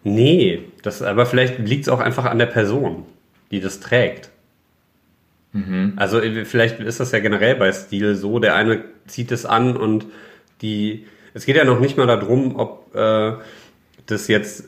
[0.03, 3.05] nee, das, aber vielleicht liegt es auch einfach an der Person,
[3.51, 4.29] die das trägt.
[5.95, 9.77] Also äh, vielleicht ist das ja generell bei Stil so, der eine zieht es an
[9.77, 10.05] und
[10.61, 13.33] die, es geht ja noch nicht mal darum, ob äh,
[14.05, 14.65] das jetzt,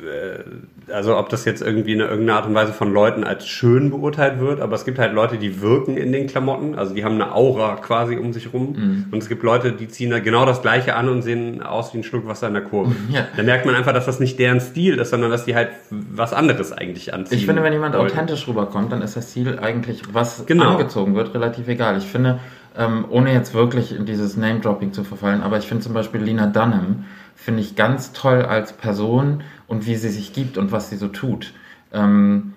[0.00, 0.44] äh,
[0.92, 4.38] also ob das jetzt irgendwie in irgendeiner Art und Weise von Leuten als schön beurteilt
[4.38, 7.34] wird, aber es gibt halt Leute, die wirken in den Klamotten, also die haben eine
[7.34, 10.94] Aura quasi um sich rum und es gibt Leute, die ziehen da genau das gleiche
[10.94, 12.94] an und sehen aus wie ein Schluck Wasser in der Kurve.
[13.10, 13.26] Ja.
[13.36, 16.32] Da merkt man einfach, dass das nicht deren Stil ist, sondern dass die halt was
[16.32, 17.38] anderes eigentlich anziehen.
[17.38, 18.12] Ich finde, wenn jemand wollten.
[18.12, 20.70] authentisch rüberkommt, dann ist das Ziel eigentlich, was Genau.
[20.72, 21.98] angezogen wird, relativ egal.
[21.98, 22.38] Ich finde,
[22.78, 26.46] ähm, ohne jetzt wirklich in dieses Name-Dropping zu verfallen, aber ich finde zum Beispiel Lena
[26.46, 30.96] Dunham, finde ich ganz toll als Person und wie sie sich gibt und was sie
[30.96, 31.52] so tut.
[31.92, 32.54] Ähm,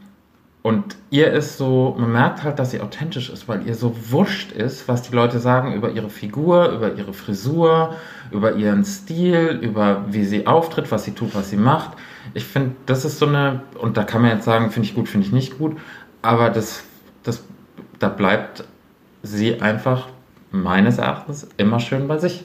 [0.62, 4.52] und ihr ist so, man merkt halt, dass sie authentisch ist, weil ihr so wurscht
[4.52, 7.95] ist, was die Leute sagen über ihre Figur, über ihre Frisur,
[8.32, 11.91] über ihren Stil, über wie sie auftritt, was sie tut, was sie macht.
[12.34, 15.08] Ich finde, das ist so eine, und da kann man jetzt sagen, finde ich gut,
[15.08, 15.78] finde ich nicht gut,
[16.22, 16.84] aber das,
[17.24, 17.43] das,
[18.00, 18.65] da bleibt
[19.24, 20.10] sie einfach
[20.52, 22.43] meines Erachtens immer schön bei sich.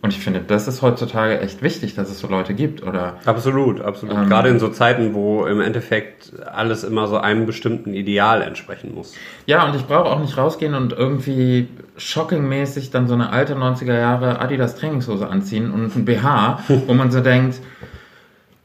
[0.00, 3.16] Und ich finde, das ist heutzutage echt wichtig, dass es so Leute gibt, oder?
[3.24, 4.16] Absolut, absolut.
[4.16, 8.94] Ähm, Gerade in so Zeiten, wo im Endeffekt alles immer so einem bestimmten Ideal entsprechen
[8.94, 9.14] muss.
[9.46, 13.98] Ja, und ich brauche auch nicht rausgehen und irgendwie shockingmäßig dann so eine alte 90er
[13.98, 17.60] Jahre Adidas Trainingshose anziehen und ein BH, wo man so denkt,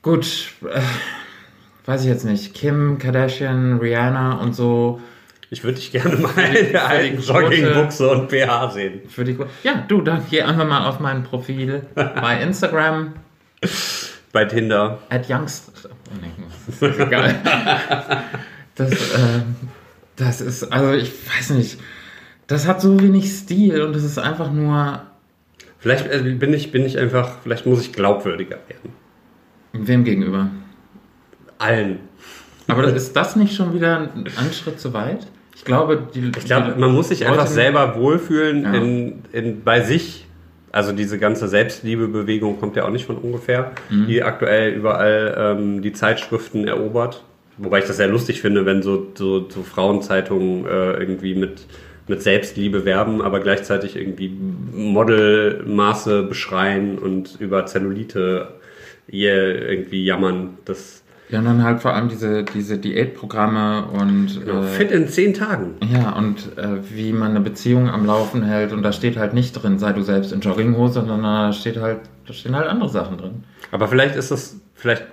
[0.03, 0.81] gut, äh,
[1.87, 5.01] weiß ich jetzt nicht, Kim Kardashian, Rihanna und so
[5.53, 9.01] Ich würde dich gerne mal in der alten Joggingbuchse und BH sehen.
[9.07, 9.37] für die.
[9.61, 13.13] Ja, du, dann geh einfach mal auf mein Profil bei Instagram
[14.31, 14.97] Bei Tinder.
[15.09, 15.71] at youngster.
[15.89, 17.35] Oh, nee, ist egal.
[18.75, 19.41] Das, äh,
[20.15, 21.77] das ist, also ich weiß nicht,
[22.47, 25.03] das hat so wenig Stil und es ist einfach nur
[25.77, 28.93] Vielleicht äh, bin ich, bin ich einfach, vielleicht muss ich glaubwürdiger werden.
[29.73, 30.49] Wem gegenüber?
[31.59, 31.99] Allen.
[32.67, 35.27] Aber ist das nicht schon wieder ein Schritt zu weit?
[35.55, 36.31] Ich glaube, die.
[36.37, 38.73] Ich glaube, man muss sich einfach selber wohlfühlen Ja.
[38.73, 40.25] in, in, bei sich.
[40.71, 44.07] Also diese ganze Selbstliebebewegung kommt ja auch nicht von ungefähr, Mhm.
[44.07, 47.23] die aktuell überall ähm, die Zeitschriften erobert.
[47.59, 51.67] Wobei ich das sehr lustig finde, wenn so, so, so Frauenzeitungen äh, irgendwie mit,
[52.07, 54.35] mit Selbstliebe werben, aber gleichzeitig irgendwie
[55.13, 58.47] Modelmaße beschreien und über Zellulite
[59.07, 60.57] hier irgendwie jammern.
[60.65, 64.45] Das Ja, und dann halt vor allem diese, diese Diätprogramme und.
[64.45, 65.75] genau, äh, fit in zehn Tagen.
[65.91, 68.71] Ja, und äh, wie man eine Beziehung am Laufen hält.
[68.71, 72.01] Und da steht halt nicht drin, sei du selbst in Jogginghose, sondern da steht halt,
[72.27, 73.43] da stehen halt andere Sachen drin.
[73.71, 75.03] Aber vielleicht ist das, vielleicht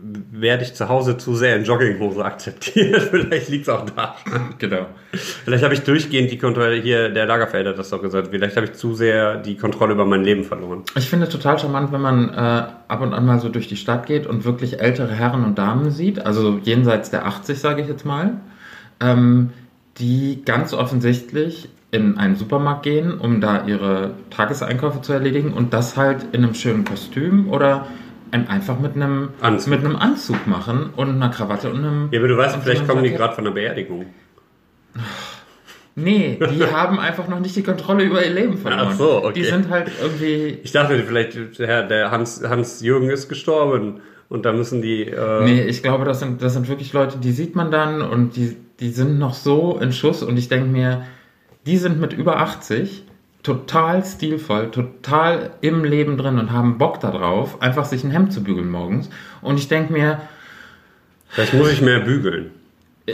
[0.00, 3.02] werde ich zu Hause zu sehr in Jogginghose akzeptiert.
[3.10, 4.14] vielleicht liegt es auch da.
[4.58, 4.86] Genau.
[5.12, 8.66] Vielleicht habe ich durchgehend die Kontrolle, hier der Lagerfeld hat das doch gesagt, vielleicht habe
[8.66, 10.84] ich zu sehr die Kontrolle über mein Leben verloren.
[10.94, 14.06] Ich finde total charmant, wenn man äh, ab und an mal so durch die Stadt
[14.06, 18.04] geht und wirklich ältere Herren und Damen sieht, also jenseits der 80, sage ich jetzt
[18.04, 18.40] mal,
[19.00, 19.50] ähm,
[19.98, 25.96] die ganz offensichtlich in einen Supermarkt gehen, um da ihre Tageseinkäufe zu erledigen und das
[25.96, 27.86] halt in einem schönen Kostüm oder
[28.32, 29.70] einfach mit einem, Anzug.
[29.70, 32.08] mit einem Anzug machen und einer Krawatte und einem.
[32.10, 34.06] Ja, aber du weißt, vielleicht kommen die gerade von einer Beerdigung.
[35.94, 38.88] Nee, die haben einfach noch nicht die Kontrolle über ihr Leben verloren.
[38.92, 39.32] Ach so, okay.
[39.34, 40.58] Die sind halt irgendwie.
[40.62, 45.04] Ich dachte vielleicht, der, der Hans, Hans Jürgen ist gestorben und da müssen die...
[45.04, 48.36] Äh, Nee, ich glaube, das sind, das sind wirklich Leute, die sieht man dann und
[48.36, 51.04] die, die sind noch so in Schuss und ich denke mir,
[51.66, 53.04] die sind mit über 80
[53.48, 58.44] total stilvoll, total im Leben drin und haben Bock darauf, einfach sich ein Hemd zu
[58.44, 59.08] bügeln morgens.
[59.40, 60.20] Und ich denke mir,
[61.30, 62.50] Vielleicht muss ich mehr bügeln.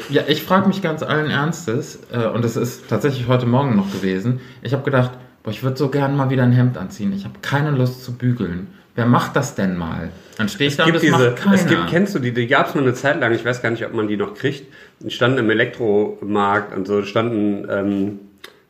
[0.08, 3.92] Ja, ich frage mich ganz allen Ernstes, äh, und es ist tatsächlich heute Morgen noch
[3.92, 5.12] gewesen, ich habe gedacht,
[5.44, 7.12] boah, ich würde so gern mal wieder ein Hemd anziehen.
[7.12, 8.66] Ich habe keine Lust zu bügeln.
[8.96, 10.10] Wer macht das denn mal?
[10.36, 11.54] Dann stehe ich da und gibt das diese, macht keiner.
[11.54, 13.70] es gibt, kennst du die, die gab es mal eine Zeit lang, ich weiß gar
[13.70, 14.66] nicht, ob man die noch kriegt,
[14.98, 18.18] die standen im Elektromarkt und so, standen ähm,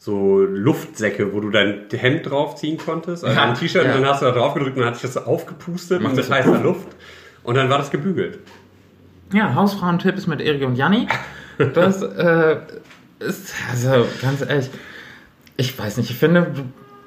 [0.05, 3.95] so Luftsäcke, wo du dein Hemd draufziehen konntest, also Ja, ein T-Shirt, ja.
[3.95, 6.13] und dann hast du da drauf gedrückt und dann hat sich das so aufgepustet Macht
[6.13, 6.89] mit das so heißer Luft
[7.43, 8.39] und dann war das gebügelt.
[9.33, 11.09] Ja, Hausfrauentipps mit Erik und Janni.
[11.73, 12.57] Das äh,
[13.21, 14.69] ist, also ganz ehrlich,
[15.57, 16.63] ich weiß nicht, ich finde, du,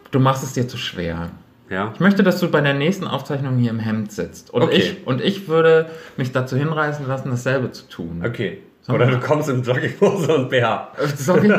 [0.09, 1.29] du machst es dir zu schwer.
[1.69, 1.91] Ja.
[1.93, 4.51] Ich möchte, dass du bei der nächsten Aufzeichnung hier im Hemd sitzt.
[4.51, 4.75] Und, Okay.
[4.75, 8.23] ich, und ich würde mich dazu hinreißen lassen, dasselbe zu tun.
[8.25, 8.63] Okay.
[8.87, 10.91] Oder du kommst in Jogginghose und BH.
[11.25, 11.51] Jogging,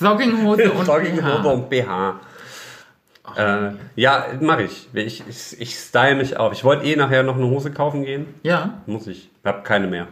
[0.00, 1.50] Jogginghose und Jogginghose BH.
[1.52, 2.20] und BH.
[3.36, 4.88] Äh, ja, mache ich.
[4.92, 5.60] Ich, ich.
[5.60, 6.52] ich style mich auf.
[6.52, 8.26] Ich wollte eh nachher noch eine Hose kaufen gehen.
[8.44, 8.74] Ja.
[8.86, 9.28] Muss ich.
[9.40, 10.06] Ich habe keine mehr.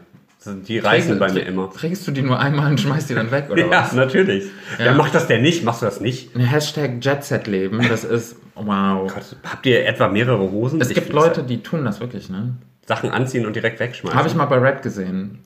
[0.46, 1.70] Die reißen bei mir immer.
[1.72, 3.92] Trägst du die nur einmal und schmeißt die dann weg, oder Ja, was?
[3.92, 4.44] natürlich.
[4.78, 4.86] Ja.
[4.86, 4.92] Ja.
[4.94, 5.64] macht das denn nicht?
[5.64, 6.34] Machst du das nicht?
[6.36, 9.10] Ein Hashtag Jetset-Leben, das ist, wow.
[9.10, 10.82] Gott, habt ihr etwa mehrere Hosen?
[10.82, 12.56] Es Ich gibt Leute, die tun das wirklich, ne?
[12.86, 14.18] Sachen anziehen und direkt wegschmeißen.
[14.18, 15.38] Habe ich mal bei Red gesehen.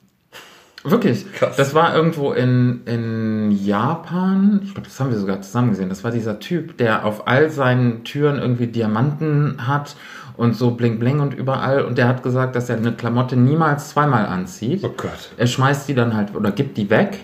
[0.84, 1.32] Wirklich.
[1.32, 1.56] Krass.
[1.56, 4.60] Das war irgendwo in, in Japan.
[4.62, 5.88] Ich glaube, das haben wir sogar zusammen gesehen.
[5.88, 9.96] Das war dieser Typ, der auf all seinen Türen irgendwie Diamanten hat
[10.36, 11.84] und so bling bling und überall.
[11.84, 14.84] Und der hat gesagt, dass er eine Klamotte niemals zweimal anzieht.
[14.84, 15.30] Oh Gott.
[15.36, 17.18] Er schmeißt die dann halt oder gibt die weg.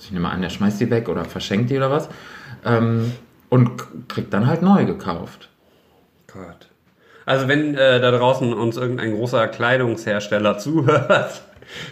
[0.00, 2.08] Ich nehme an, er schmeißt die weg oder verschenkt die oder was.
[2.64, 3.12] Ähm,
[3.48, 5.48] und kriegt dann halt neu gekauft.
[6.26, 6.68] Gott.
[7.24, 11.42] Also wenn äh, da draußen uns irgendein großer Kleidungshersteller zuhört,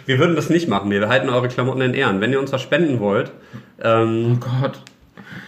[0.05, 0.89] wir würden das nicht machen.
[0.91, 2.21] Wir behalten eure Klamotten in Ehren.
[2.21, 3.31] Wenn ihr uns was spenden wollt,
[3.81, 4.79] ähm, Oh Gott.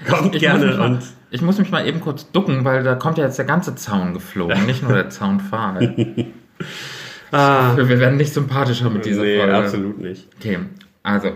[0.07, 0.99] kommt Ich gerne mal, und
[1.31, 4.13] ich muss mich mal eben kurz ducken, weil da kommt ja jetzt der ganze Zaun
[4.13, 5.93] geflogen, nicht nur der Zaunpfahl.
[7.31, 9.55] ah, wir werden nicht sympathischer mit dieser nee, Folge.
[9.55, 10.27] absolut nicht.
[10.39, 10.59] Okay,
[11.03, 11.31] also,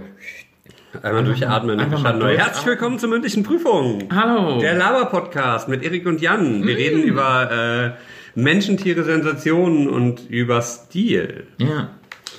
[1.04, 1.80] Einmal durchatmen.
[1.80, 2.38] Einfach mal durchatmen.
[2.38, 4.10] Herzlich willkommen zur mündlichen Prüfung.
[4.14, 4.60] hallo.
[4.60, 6.68] Der Laber-Podcast mit Erik und Jan.
[6.68, 7.96] Wir reden über
[8.36, 11.48] äh, Menschen, Tiere, Sensationen und über Stil.
[11.60, 11.90] ja,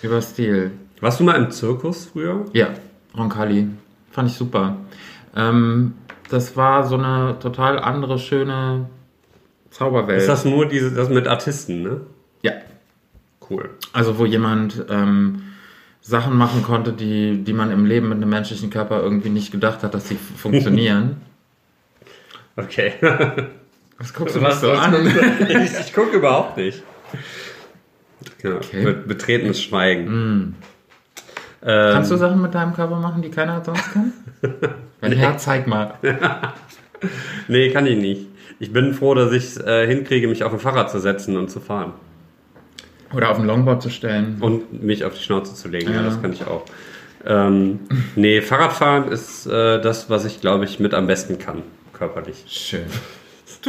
[0.02, 0.72] über Stil.
[1.00, 2.44] Warst du mal im Zirkus früher?
[2.52, 2.68] Ja,
[3.16, 3.68] Roncalli.
[4.10, 4.76] Fand ich super.
[5.34, 5.94] Ähm,
[6.28, 8.86] das war so eine total andere, schöne
[9.70, 10.20] Zauberwelt.
[10.20, 12.00] Ist das nur diese, das mit Artisten, ne?
[12.42, 12.52] ja,
[13.48, 13.70] Cool.
[13.92, 15.42] also wo jemand ähm,
[16.00, 19.82] Sachen machen konnte, die, die man im Leben mit einem menschlichen Körper irgendwie nicht gedacht
[19.82, 21.16] hat, dass sie funktionieren.
[22.54, 22.92] Okay.
[23.96, 24.94] Was guckst du mich so an?
[25.48, 26.82] ich ich gucke überhaupt nicht.
[28.42, 28.84] Ja, Okay.
[28.84, 30.56] be betretenes Schweigen.
[31.64, 34.12] Ähm, Kannst du Sachen mit deinem Körper machen, die keiner sonst kann?
[35.00, 35.94] Wenn ja, zeig mal.
[37.48, 38.26] Nee, kann ich nicht.
[38.60, 41.50] Ich bin froh, dass ich es äh, hinkriege, mich auf ein Fahrrad zu setzen und
[41.50, 41.94] zu fahren.
[43.12, 44.36] Oder auf ein Longboard zu stellen.
[44.38, 45.90] Und mich auf die Schnauze zu legen.
[45.90, 46.02] Ja, Ja.
[46.04, 46.64] das kann ich auch.
[47.26, 47.80] Ähm,
[48.14, 52.44] nee, Fahrradfahren ist äh, das, was ich, glaube ich, mit am besten kann, körperlich.
[52.46, 52.84] Schön.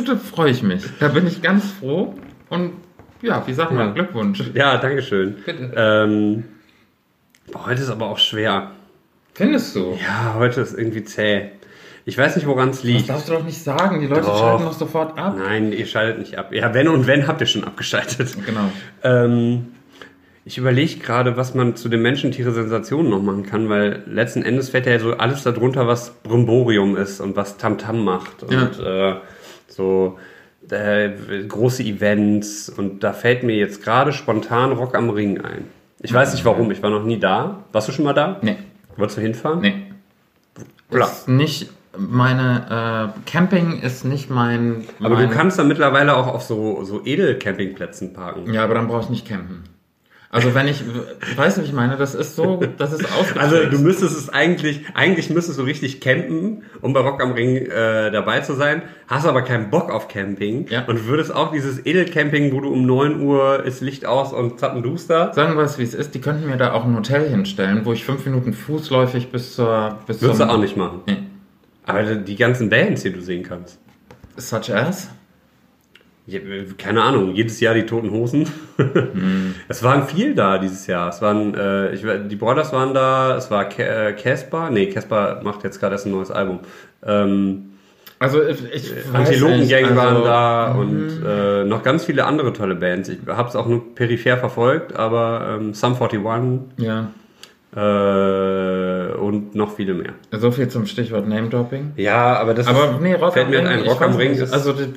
[0.06, 0.84] Da freue ich mich.
[1.00, 2.14] Da bin ich ganz froh.
[2.50, 2.74] Und
[3.24, 3.94] ja, wie sagt man, Ja.
[3.94, 4.44] Glückwunsch.
[4.54, 5.36] Ja, Dankeschön.
[5.46, 5.72] Bitte.
[5.76, 6.44] Ähm,
[7.52, 8.72] boah, heute ist aber auch schwer.
[9.34, 9.98] Findest du?
[10.00, 11.50] Ja, heute ist irgendwie zäh.
[12.06, 13.10] Ich weiß nicht, woran es Das liegt.
[13.10, 14.02] darfst du doch nicht sagen.
[14.02, 14.38] Die Leute Doch.
[14.40, 15.36] schalten doch sofort ab.
[15.38, 16.54] Nein, ihr schaltet nicht ab.
[16.54, 18.36] Ja, wenn und wenn habt ihr schon abgeschaltet.
[18.46, 18.70] Genau.
[19.04, 19.68] Ähm,
[20.46, 24.86] ich überlege gerade, was man zu den Menschen-Tiere-Sensationen noch machen kann, weil letzten Endes fällt
[24.86, 28.44] ja so alles darunter, was Brimborium ist und was Tamtam macht.
[28.44, 29.16] Und äh,
[29.70, 30.20] so
[30.72, 31.12] äh,
[31.48, 32.70] große Events.
[32.70, 35.66] Und da fällt mir jetzt gerade spontan Rock am Ring ein.
[36.02, 37.64] Ich weiß nicht warum, ich war noch nie da.
[37.72, 38.38] Warst du schon mal da?
[38.42, 38.58] Nee,
[38.98, 39.62] Wolltest du hinfahren?
[39.62, 39.76] nee.
[40.90, 41.10] Klar.
[41.10, 44.86] Ist nicht meine, äh, Camping ist nicht mein.
[45.00, 48.54] Aber mein, du kannst da mittlerweile auch auf so, so Edelcampingplätzen parken.
[48.54, 49.64] Ja, aber dann brauche ich nicht campen.
[50.34, 50.84] Also wenn ich,
[51.36, 51.96] weißt du, wie ich meine?
[51.96, 53.38] Das ist so, das ist ausgetrickst.
[53.38, 57.56] Also du müsstest es eigentlich, eigentlich müsstest du richtig campen, um bei Rock am Ring
[57.56, 60.86] äh, dabei zu sein, hast aber keinen Bock auf Camping Ja.
[60.86, 65.34] und würdest auch dieses Edelcamping, wo du um 9 Uhr ist Licht aus und zappenduster,
[65.36, 66.16] Sagen wir es, wie es ist.
[66.16, 70.00] Die könnten mir da auch ein Hotel hinstellen, wo ich fünf Minuten fußläufig bis zur...
[70.08, 71.02] Bis würdest du auch nicht machen.
[71.06, 71.18] Nee.
[71.86, 73.78] Aber die ganzen Bands, die du sehen kannst.
[74.38, 75.10] Such as?
[76.78, 78.48] Keine Ahnung, jedes Jahr die Toten Hosen.
[79.68, 81.10] Es waren viel da dieses Jahr.
[81.10, 85.64] Es waren, äh, ich, die Brothers waren da, es war äh, Casper, nee, Casper macht
[85.64, 86.60] jetzt gerade erst ein neues Album.
[87.06, 87.72] Ähm,
[88.20, 88.64] Also ich,
[89.12, 93.10] weiß Antilopen-Gang nicht, waren also, da und äh, noch ganz viele andere tolle Bands.
[93.10, 96.22] Ich habe es auch nur peripher verfolgt, aber ähm, Sum 41
[96.78, 97.12] Ja,
[97.76, 100.14] äh, und noch viele mehr.
[100.32, 101.94] so viel zum Stichwort Name-Dropping.
[101.98, 103.82] Ja, aber das Aber nee, Rock fällt mir ein.
[103.82, 104.88] Rock am Ring ist Also, das,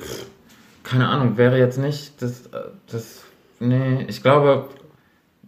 [0.87, 3.23] keine Ahnung, wäre jetzt nicht das, äh, das,
[3.59, 4.69] nee, ich glaube,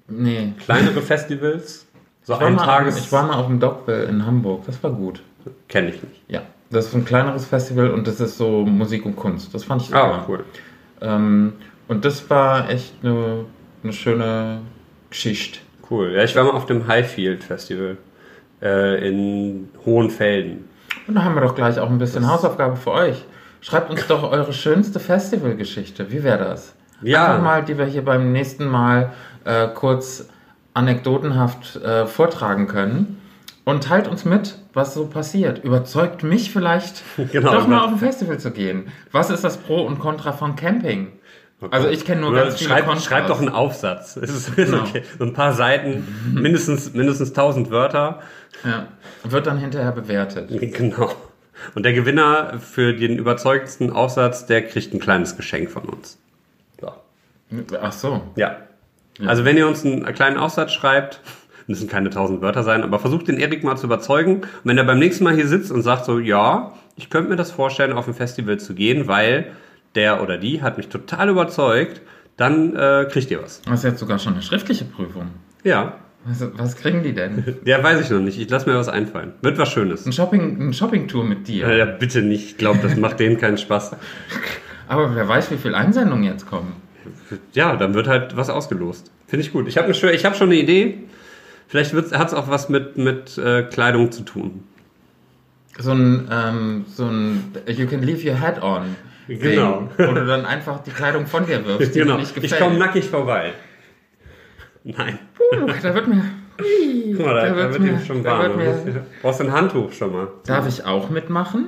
[0.08, 0.54] nee.
[0.60, 1.88] kleinere Festivals,
[2.24, 2.98] So Ich war, ein mal, Tages...
[3.00, 4.64] ich war mal auf dem Dogville in Hamburg.
[4.66, 5.24] Das war gut.
[5.68, 6.22] Kenne ich nicht.
[6.28, 6.42] Ja.
[6.70, 9.54] Das ist ein kleineres Festival und das ist so Musik und Kunst.
[9.54, 10.04] Das fand ich super.
[10.04, 10.44] Ah, cool.
[11.02, 11.54] Ähm,
[11.88, 13.46] und das war echt eine,
[13.84, 14.62] eine schöne
[15.10, 15.60] Geschichte.
[15.90, 16.12] Cool.
[16.12, 17.98] Ja, ich war mal auf dem Highfield Festival
[18.62, 20.66] äh, in Hohenfelden.
[21.08, 23.26] Und da haben wir doch gleich auch ein bisschen Hausaufgabe für euch.
[23.62, 26.12] Schreibt uns doch eure schönste Festivalgeschichte.
[26.12, 26.74] Wie wäre das?
[27.02, 27.26] Ja.
[27.32, 29.12] Einfach mal, die wir hier beim nächsten Mal
[29.46, 30.28] äh, kurz
[30.74, 33.16] anekdotenhaft äh, vortragen können.
[33.66, 35.64] Und teilt uns mit, was so passiert.
[35.64, 37.52] Überzeugt mich vielleicht, Genau.
[37.54, 38.92] doch mal auf ein Festival zu gehen.
[39.12, 41.10] Was ist das Pro und Contra von Camping?
[41.72, 43.04] Also ich kenne nur Oder ganz viele schreib, Kontras.
[43.06, 44.16] schreib doch einen Aufsatz.
[44.18, 44.82] Es ist, ist Genau.
[44.84, 45.04] okay.
[45.20, 48.22] So ein paar Seiten, mindestens, mindestens 1000 Wörter.
[48.64, 48.88] Ja.
[49.24, 50.50] Wird dann hinterher bewertet.
[50.74, 51.12] Genau.
[51.76, 56.18] Und der Gewinner für den überzeugendsten Aufsatz, der kriegt ein kleines Geschenk von uns.
[56.80, 56.92] So.
[57.82, 58.22] Ach so.
[58.36, 58.58] Ja.
[59.26, 61.22] Also wenn ihr uns einen kleinen Aufsatz schreibt,
[61.68, 64.42] müssen keine 1000 Wörter sein, aber versucht den Erik mal zu überzeugen.
[64.42, 67.36] Und wenn er beim nächsten Mal hier sitzt und sagt so, ja, ich könnte mir
[67.36, 69.52] das vorstellen, auf ein Festival zu gehen, weil
[69.96, 72.02] der oder die hat mich total überzeugt,
[72.38, 73.62] dann äh, kriegt ihr was.
[73.62, 75.32] Das ist jetzt sogar schon eine schriftliche Prüfung.
[75.64, 75.94] Ja.
[76.26, 77.58] Was, was kriegen die denn?
[77.66, 78.40] Ja, weiß ich noch nicht.
[78.40, 79.34] Ich lasse mir was einfallen.
[79.42, 80.06] Wird was Schönes.
[80.06, 81.74] Ein Shopping, ein Shopping-Tour mit dir.
[81.74, 82.46] Ja, bitte nicht.
[82.52, 83.96] Ich glaube, das macht denen keinen Spaß.
[84.88, 86.74] Aber wer weiß, wie viele Einsendungen jetzt kommen.
[87.54, 89.12] Ja, dann wird halt was ausgelost.
[89.28, 89.68] Finde ich gut.
[89.68, 91.04] Ich habe hab schon eine Idee.
[91.68, 94.64] Vielleicht hat es auch was mit, mit äh, Kleidung zu tun.
[95.78, 98.96] So ein, ähm, so ein You can leave your hat on.
[99.28, 99.90] Ding, Genau.
[99.96, 102.14] Wo du dann einfach die Kleidung von dir wirfst, die genau.
[102.14, 102.52] dir nicht gefällt.
[102.54, 103.54] Ich komme nackig vorbei.
[104.84, 105.20] Nein.
[105.52, 106.24] Puh, da wird mir.
[107.16, 108.60] Guck mal, da, Da da wird's wird mir- schon da warm.
[108.60, 110.28] wird mir- Du brauchst ein Handtuch schon mal.
[110.46, 111.68] Darf ich auch mitmachen?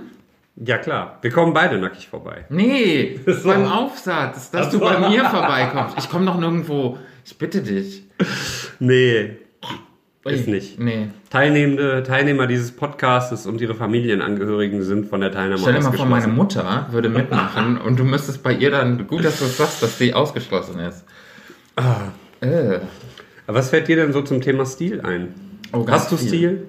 [0.58, 1.17] Ja, klar.
[1.22, 2.46] Wir kommen beide nackig vorbei.
[2.50, 3.48] Nee, So.
[3.50, 4.84] beim Aufsatz, dass Ach du so.
[4.86, 5.98] bei mir vorbeikommst.
[5.98, 6.98] Ich komme doch nirgendwo.
[7.26, 8.04] Ich bitte dich.
[8.80, 9.38] Nee,
[10.26, 10.78] Ist nicht.
[10.80, 11.08] Nee.
[11.32, 16.06] Teilnehmende, Teilnehmer dieses Podcastes und ihre Familienangehörigen sind von der Teilnahme Stell dir mal vor,
[16.06, 16.28] meine.
[16.28, 20.13] Mutter würde mitmachen und du müsstest bei ihr dann, gut, dass du sagst, dass sie
[20.13, 21.06] ausgeschlossen ist.
[21.78, 22.10] Ah.
[22.41, 22.80] Äh.
[23.47, 25.30] Aber was fällt dir denn so zum Thema Stil ein?
[25.73, 26.27] Oh, Hast du viel.
[26.27, 26.67] Stil?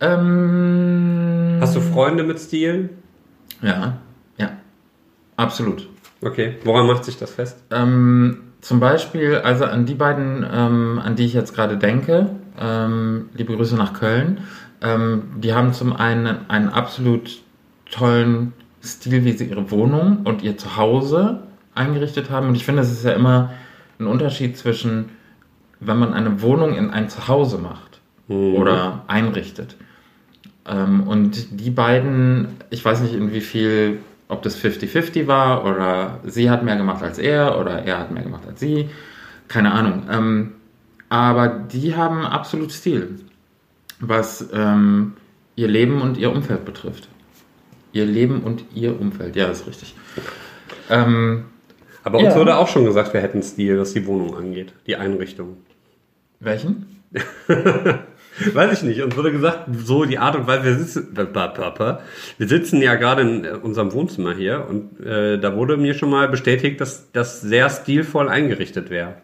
[0.00, 2.90] Ähm, Hast du Freunde mit Stil?
[3.62, 3.98] Ja,
[4.36, 4.50] ja,
[5.36, 5.88] absolut.
[6.20, 6.56] Okay.
[6.64, 7.62] Woran macht sich das fest?
[7.70, 13.28] Ähm, zum Beispiel, also an die beiden, ähm, an die ich jetzt gerade denke, ähm,
[13.34, 14.38] liebe Grüße nach Köln,
[14.80, 17.42] ähm, die haben zum einen einen absolut
[17.90, 21.42] tollen Stil, wie sie ihre Wohnung und ihr Zuhause
[21.74, 22.48] eingerichtet haben.
[22.48, 23.50] Und ich finde, es ist ja immer
[23.98, 25.10] ein Unterschied zwischen,
[25.80, 29.76] wenn man eine Wohnung in ein Zuhause macht oder einrichtet.
[30.68, 36.20] Ähm, und die beiden, ich weiß nicht in wie viel, ob das 50-50 war oder
[36.24, 38.90] sie hat mehr gemacht als er oder er hat mehr gemacht als sie.
[39.48, 40.02] Keine Ahnung.
[40.10, 40.52] Ähm,
[41.08, 43.20] aber die haben absolut Stil,
[44.00, 45.14] was ähm,
[45.56, 47.08] ihr Leben und ihr Umfeld betrifft.
[47.94, 49.94] Ihr Leben und ihr Umfeld, ja, ist richtig.
[50.90, 51.44] Ähm,
[52.04, 52.36] Aber uns Ja.
[52.36, 55.56] wurde auch schon gesagt, wir hätten Stil, was die Wohnung angeht, die Einrichtung.
[56.40, 57.02] Welchen?
[58.54, 59.02] Weiß ich nicht.
[59.02, 63.44] Uns wurde gesagt, so die Art und Weise, wir sitzen, wir sitzen ja gerade in
[63.44, 67.68] äh, unserem Wohnzimmer hier und äh, da wurde mir schon mal bestätigt, dass das sehr
[67.68, 69.14] stilvoll eingerichtet wäre.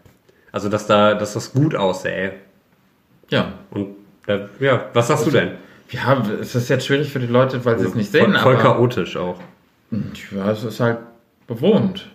[0.50, 2.34] Also, dass da, dass das gut aussähe.
[3.28, 3.54] Ja.
[3.70, 3.96] Und
[4.26, 5.52] äh, ja, was sagst du denn?
[5.90, 8.54] Ja, es ist jetzt schwierig für die Leute, weil sie es nicht sehen, voll, voll
[8.54, 9.38] aber chaotisch auch.
[9.90, 10.98] ja, es ist halt
[11.46, 12.08] bewohnt.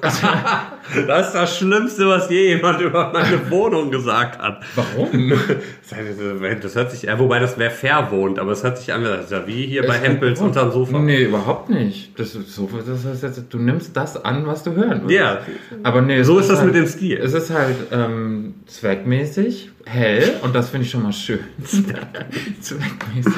[1.06, 4.62] Das ist das Schlimmste, was je jemand über meine Wohnung gesagt hat.
[4.74, 5.32] Warum?
[6.62, 9.86] Das hört sich, wobei das wäre verwohnt, aber es hört sich an, ja wie hier
[9.86, 10.98] bei Hempels unterm Sofa.
[10.98, 12.18] Nee, überhaupt nicht.
[12.18, 15.14] Das ist so, das heißt jetzt, du nimmst das an, was du hören willst.
[15.14, 15.40] Ja.
[15.82, 17.18] Aber nee, So ist das halt, mit dem Stil.
[17.18, 21.40] Es ist halt ähm, zweckmäßig, hell und das finde ich schon mal schön.
[22.60, 23.32] zweckmäßig.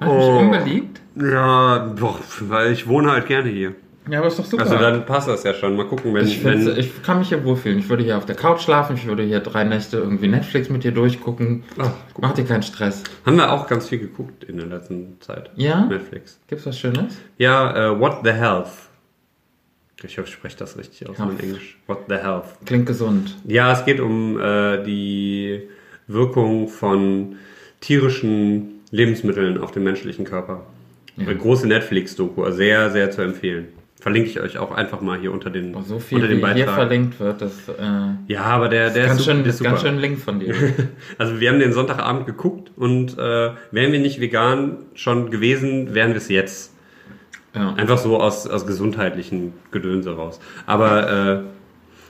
[0.00, 0.38] Hab ich Oh.
[0.38, 1.00] unbeliebt?
[1.16, 3.74] Ja, doch, weil ich wohne halt gerne hier.
[4.10, 4.64] Ja, aber ist doch super.
[4.64, 5.76] Also dann passt das ja schon.
[5.76, 7.78] Mal gucken, wenn, ich, wenn ich kann mich hier wohlfühlen.
[7.78, 10.84] Ich würde hier auf der Couch schlafen, ich würde hier drei Nächte irgendwie Netflix mit
[10.84, 11.64] dir durchgucken.
[11.78, 11.90] Ach,
[12.20, 13.02] Mach dir keinen Stress.
[13.24, 15.50] haben wir auch ganz viel geguckt in der letzten Zeit.
[15.56, 15.86] Ja?
[15.86, 16.38] Netflix.
[16.48, 17.16] Gibt's was Schönes?
[17.38, 18.68] Ja, äh, What the Health.
[20.02, 21.30] Ich hoffe, ich spreche das richtig aus, Health.
[21.30, 21.78] mein Englisch.
[21.86, 22.44] What the Health.
[22.66, 23.36] Klingt gesund.
[23.46, 25.62] Ja, es geht um äh, die
[26.08, 27.36] Wirkung von
[27.80, 30.66] tierischen Lebensmitteln auf den menschlichen Körper.
[31.16, 31.26] Ja.
[31.26, 33.68] Eine große Netflix-Doku, also sehr, sehr zu empfehlen.
[34.04, 36.44] Verlinke ich euch auch einfach mal hier unter den, Oh, so viel unter den wie
[36.52, 36.74] hier Beitrag.
[36.74, 37.82] verlinkt wird, das, äh,
[38.30, 39.90] Ja, aber der, der ganz ist, schön, ist ist ganz super.
[39.92, 40.54] schön Link von dir.
[41.16, 46.10] Also wir haben den Sonntagabend geguckt und äh, wären wir nicht vegan schon gewesen, wären
[46.10, 46.74] wir es jetzt.
[47.54, 47.72] Ja.
[47.76, 50.38] Einfach so aus, aus gesundheitlichen Gedönse raus.
[50.66, 51.40] Aber äh,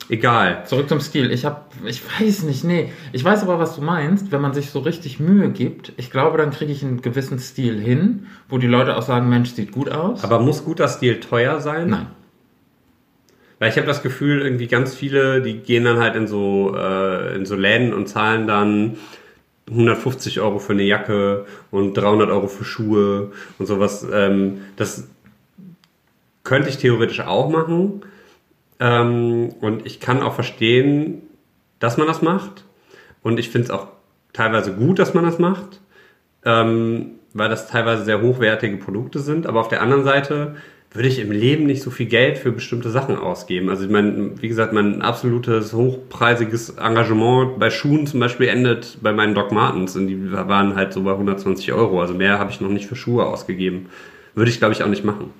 [0.09, 0.65] Egal.
[0.67, 1.31] Zurück zum Stil.
[1.31, 2.93] Ich habe, ich weiß nicht, nee.
[3.13, 4.33] Ich weiß aber, was du meinst.
[4.33, 7.81] Wenn man sich so richtig Mühe gibt, ich glaube, dann kriege ich einen gewissen Stil
[7.81, 10.23] hin, wo die Leute auch sagen, Mensch, sieht gut aus.
[10.23, 11.89] Aber muss guter Stil teuer sein?
[11.89, 12.07] Nein.
[13.59, 17.35] Weil ich habe das Gefühl, irgendwie ganz viele, die gehen dann halt in so, äh,
[17.37, 18.97] in so Läden und zahlen dann
[19.71, 24.07] 150 Euro für eine Jacke und 300 Euro für Schuhe und sowas.
[24.13, 25.09] Ähm, das
[26.43, 28.03] könnte ich theoretisch auch machen.
[28.85, 31.23] Ähm, und ich kann auch verstehen,
[31.79, 32.65] dass man das macht.
[33.23, 33.89] Und ich finde es auch
[34.35, 35.81] teilweise gut, dass man das macht,
[36.45, 39.47] ähm, weil das teilweise sehr hochwertige Produkte sind.
[39.47, 40.57] Aber auf der anderen Seite
[40.93, 43.71] würde ich im Leben nicht so viel Geld für bestimmte Sachen ausgeben.
[43.71, 49.13] Also ich meine, wie gesagt, mein absolutes hochpreisiges Engagement bei Schuhen zum Beispiel endet bei
[49.15, 52.03] meinen Doc Martens und die waren halt so bei 120 Euro.
[52.03, 53.87] Also mehr habe ich noch nicht für Schuhe ausgegeben.
[54.35, 55.33] Würde ich, glaube ich, auch nicht machen.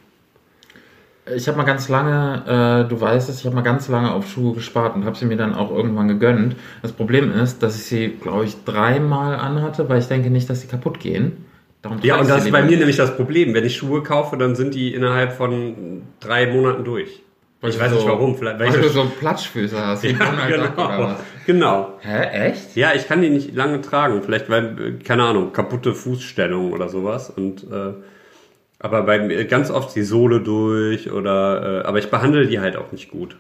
[1.35, 4.29] Ich habe mal ganz lange, äh, du weißt es, ich habe mal ganz lange auf
[4.29, 6.57] Schuhe gespart und habe sie mir dann auch irgendwann gegönnt.
[6.83, 10.61] Das Problem ist, dass ich sie, glaube ich, dreimal anhatte, weil ich denke nicht, dass
[10.61, 11.47] sie kaputt gehen.
[11.81, 13.55] Darum Ja, und das ist bei mir nämlich das Problem.
[13.55, 17.23] Wenn ich Schuhe kaufe, dann sind die innerhalb von drei Monaten durch.
[17.65, 18.37] Weil ich weiß so, nicht warum.
[18.37, 21.15] Vielleicht, Weil du so Platschfüße hast, Duck oder genau.
[21.47, 21.99] genau.
[22.01, 22.77] Hä, echt?
[22.77, 24.23] Ja, ich kann die nicht lange tragen.
[24.23, 27.31] Vielleicht, weil, keine Ahnung, kaputte Fußstellung oder sowas.
[27.31, 27.95] Und, äh,
[28.79, 32.77] aber bei mir ganz oft die Sohle durch oder, äh, aber ich behandle die halt
[32.77, 33.37] auch nicht gut.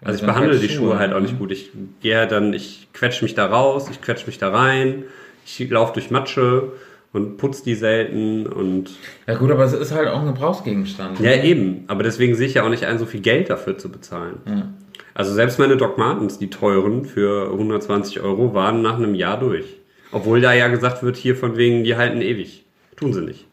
[0.00, 1.22] Also ich sind behandle halt die Schuhe Schuhe, halt auch ne?
[1.22, 1.50] nicht gut.
[1.50, 5.04] Ich gehe halt dann, ich quetsche mich da raus, ich quetsche mich da rein,
[5.46, 6.72] ich laufe durch Matsche
[7.12, 8.90] und putze die selten und
[9.26, 11.20] Ja gut, aber es ist halt auch ein Gebrauchsgegenstand.
[11.20, 11.84] ja eben.
[11.86, 14.38] Aber deswegen sehe ich ja auch nicht ein, so viel Geld dafür zu bezahlen.
[14.46, 14.68] Ja.
[15.14, 19.76] Also selbst meine Doc Martens, die teuren für 120 Euro, waren nach einem Jahr durch.
[20.10, 22.64] Obwohl da ja gesagt wird, hier von wegen, die halten ewig.
[22.96, 23.46] Tun sie nicht.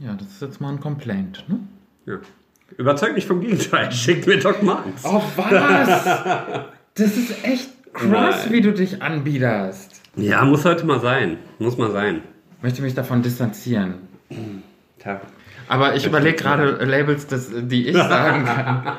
[0.00, 1.60] Ja, das ist jetzt mal ein Complaint, ne?
[2.06, 2.18] Ja.
[2.78, 3.92] Überzeugt mich vom Gegenteil.
[3.92, 5.02] Schickt mir Doc Martens.
[5.04, 6.06] Oh, was?
[6.94, 8.52] Das ist echt krass, Nein.
[8.52, 10.02] wie du dich anbiederst.
[10.16, 11.38] Ja, muss heute mal sein.
[11.60, 12.22] Muss mal sein.
[12.58, 13.94] Ich möchte mich davon distanzieren.
[14.98, 15.20] Tja.
[15.68, 18.98] Aber ich überlege gerade Labels, das, die ich sagen kann.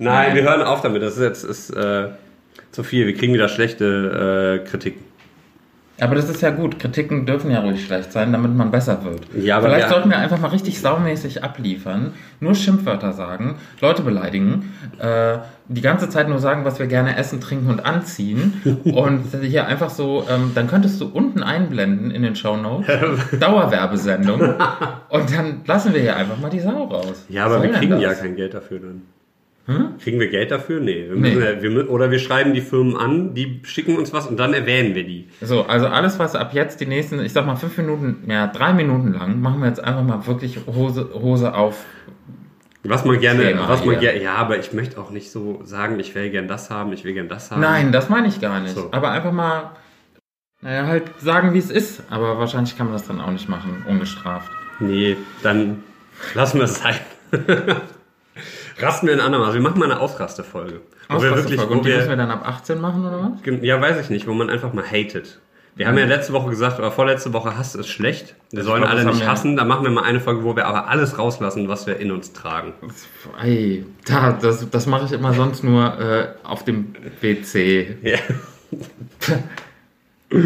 [0.00, 1.00] Nein, wir hören auf damit.
[1.00, 2.08] Das ist jetzt ist, äh,
[2.72, 3.06] zu viel.
[3.06, 5.02] Wir kriegen wieder schlechte äh, Kritiken.
[6.00, 6.78] Aber das ist ja gut.
[6.78, 9.20] Kritiken dürfen ja ruhig schlecht sein, damit man besser wird.
[9.34, 14.02] Ja, aber Vielleicht wir- sollten wir einfach mal richtig saumäßig abliefern, nur Schimpfwörter sagen, Leute
[14.02, 15.38] beleidigen, äh,
[15.68, 18.54] die ganze Zeit nur sagen, was wir gerne essen, trinken und anziehen.
[18.84, 22.86] und hier einfach so, ähm, dann könntest du unten einblenden in den Shownotes,
[23.40, 24.40] Dauerwerbesendung.
[25.10, 27.24] und dann lassen wir hier einfach mal die Sau raus.
[27.28, 29.02] Ja, aber wir kriegen ja kein Geld dafür dann.
[29.70, 29.98] Hm?
[30.02, 30.80] Kriegen wir Geld dafür?
[30.80, 31.06] Nee.
[31.08, 31.62] Wir müssen, Nee.
[31.62, 35.04] Wir, oder wir schreiben die Firmen an, die schicken uns was und dann erwähnen wir
[35.04, 35.28] die.
[35.40, 38.72] So, also alles, was ab jetzt die nächsten, ich sag mal fünf Minuten, ja, drei
[38.72, 41.84] Minuten lang, machen wir jetzt einfach mal wirklich Hose, Hose auf.
[42.82, 46.00] Was man gerne, Thema was man gerne, ja, aber ich möchte auch nicht so sagen,
[46.00, 47.60] ich will gern das haben, ich will gern das haben.
[47.60, 48.74] Nein, das meine ich gar nicht.
[48.74, 48.88] So.
[48.90, 49.72] Aber einfach mal,
[50.62, 52.02] naja, halt sagen, wie es ist.
[52.10, 54.50] Aber wahrscheinlich kann man das dann auch nicht machen, ungestraft.
[54.80, 55.84] Nee, dann
[56.34, 56.96] lassen wir es sein.
[58.80, 59.54] Rasten wir ein andermal.
[59.54, 60.80] Wir machen mal eine wir Ausrasterfolge.
[61.08, 61.22] wo Und
[61.84, 63.62] die müssen wir wir, dann ab 18 machen, oder was?
[63.62, 65.38] ja, weiß ich nicht, wo man einfach mal hatet.
[65.76, 68.34] Wir haben ja letzte Woche gesagt, oder vorletzte Woche, Hass ist schlecht.
[68.50, 69.56] Wir sollen glaub, alle nicht wir- hassen.
[69.56, 72.32] Da machen wir mal eine Folge, wo wir aber alles rauslassen, was wir in uns
[72.32, 72.74] tragen.
[73.42, 77.96] Ey, da, das, das mache ich immer sonst nur äh, auf dem WC.
[78.02, 78.18] Ja.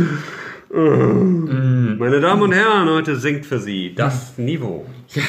[1.99, 4.87] Meine Damen und Herren, heute singt für Sie das Niveau.
[5.11, 5.22] Ja,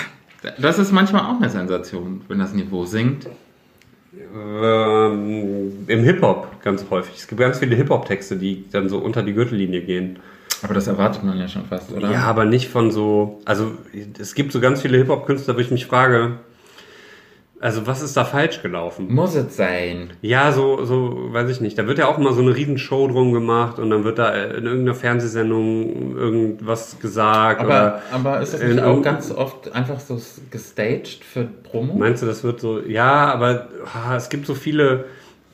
[0.57, 3.27] das ist manchmal auch eine Sensation, wenn das Niveau sinkt.
[4.33, 7.15] Ähm, Im Hip-Hop ganz häufig.
[7.15, 10.19] Es gibt ganz viele Hip-Hop-Texte, die dann so unter die Gürtellinie gehen.
[10.61, 12.11] Aber das erwartet man ja schon fast, oder?
[12.11, 13.41] Ja, aber nicht von so.
[13.45, 13.73] Also,
[14.19, 16.39] es gibt so ganz viele Hip-Hop-Künstler, wo ich mich frage,
[17.65, 19.11] also, was ist da falsch gelaufen?
[19.11, 20.11] Muss es sein.
[20.21, 21.79] Ja, so, so, weiß ich nicht.
[21.79, 24.65] Da wird ja auch immer so eine Riesenshow drum gemacht und dann wird da in
[24.65, 27.61] irgendeiner Fernsehsendung irgendwas gesagt.
[27.61, 31.95] Aber, aber ist das nicht auch ganz oft einfach so gestaged für Promo?
[31.95, 35.05] Meinst du, das wird so, ja, aber ah, es gibt so viele,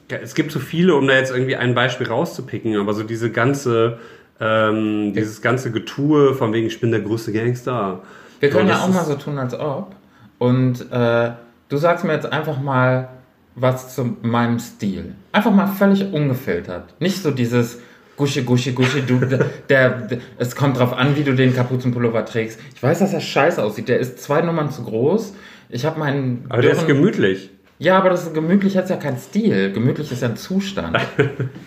[0.10, 4.00] es gibt so viele, um da jetzt irgendwie ein Beispiel rauszupicken, aber so diese ganze,
[4.42, 8.02] ähm, dieses ganze Getue von wegen, ich bin der größte Gangster.
[8.42, 9.96] Wir können ja auch mal so tun, als ob.
[10.40, 11.32] Und äh,
[11.72, 13.10] du sagst mir jetzt einfach mal
[13.56, 15.16] was zu meinem Stil.
[15.32, 16.94] Einfach mal völlig ungefiltert.
[17.00, 17.80] Nicht so dieses
[18.18, 19.20] Gusche, Gusche, Gusche, du,
[19.70, 22.60] der, der, es kommt drauf an, wie du den Kapuzenpullover trägst.
[22.76, 23.88] Ich weiß, dass er scheiße aussieht.
[23.88, 25.34] Der ist zwei Nummern zu groß.
[25.70, 26.46] Ich habe meinen.
[26.50, 27.50] Aber der ist gemütlich.
[27.80, 29.72] Ja, aber das ist gemütlich hat ja kein Stil.
[29.72, 31.00] Gemütlich ist ja ein Zustand.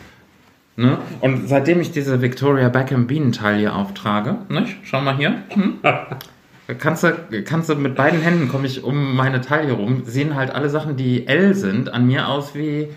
[0.76, 0.98] ne?
[1.20, 4.76] Und seitdem ich diese Victoria Beckham Bienentaille auftrage, nicht?
[4.84, 5.78] schau mal hier, hm?
[6.78, 7.12] kannst du,
[7.44, 10.96] kannst du mit beiden Händen komme ich um meine Taille rum, sehen halt alle Sachen,
[10.96, 12.88] die L sind, an mir aus wie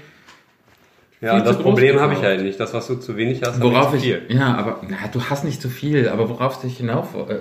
[1.19, 2.59] Ja, das Problem habe ich halt nicht.
[2.59, 4.21] Das, was du zu wenig hast, Worauf ich viel.
[4.29, 7.39] ja, aber na, du hast nicht zu viel, aber worauf ich hinauf, äh,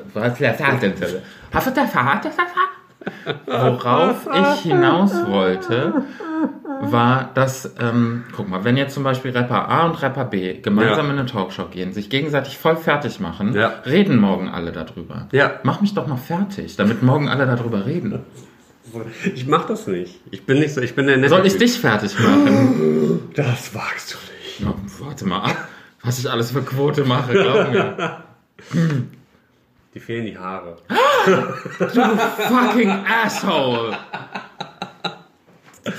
[3.46, 6.02] worauf ich hinaus wollte,
[6.82, 11.06] war, dass, ähm, guck mal, wenn jetzt zum Beispiel Rapper A und Rapper B gemeinsam
[11.06, 11.12] Ja.
[11.12, 13.68] in eine Talkshow gehen, sich gegenseitig voll fertig machen, Ja.
[13.86, 15.28] reden morgen alle darüber.
[15.32, 15.60] Ja.
[15.62, 18.20] Mach mich doch mal fertig, damit morgen alle darüber reden.
[19.34, 20.20] Ich mach das nicht.
[20.30, 23.30] Ich bin nicht so, ich bin der nette Soll ich dich fertig machen?
[23.34, 24.60] Das wagst du nicht.
[24.60, 24.74] Ja,
[25.04, 25.56] warte mal ab,
[26.02, 28.22] was ich alles für Quote mache, glaub mir.
[29.94, 30.76] Die fehlen die Haare.
[32.48, 32.90] fucking
[33.24, 33.96] asshole.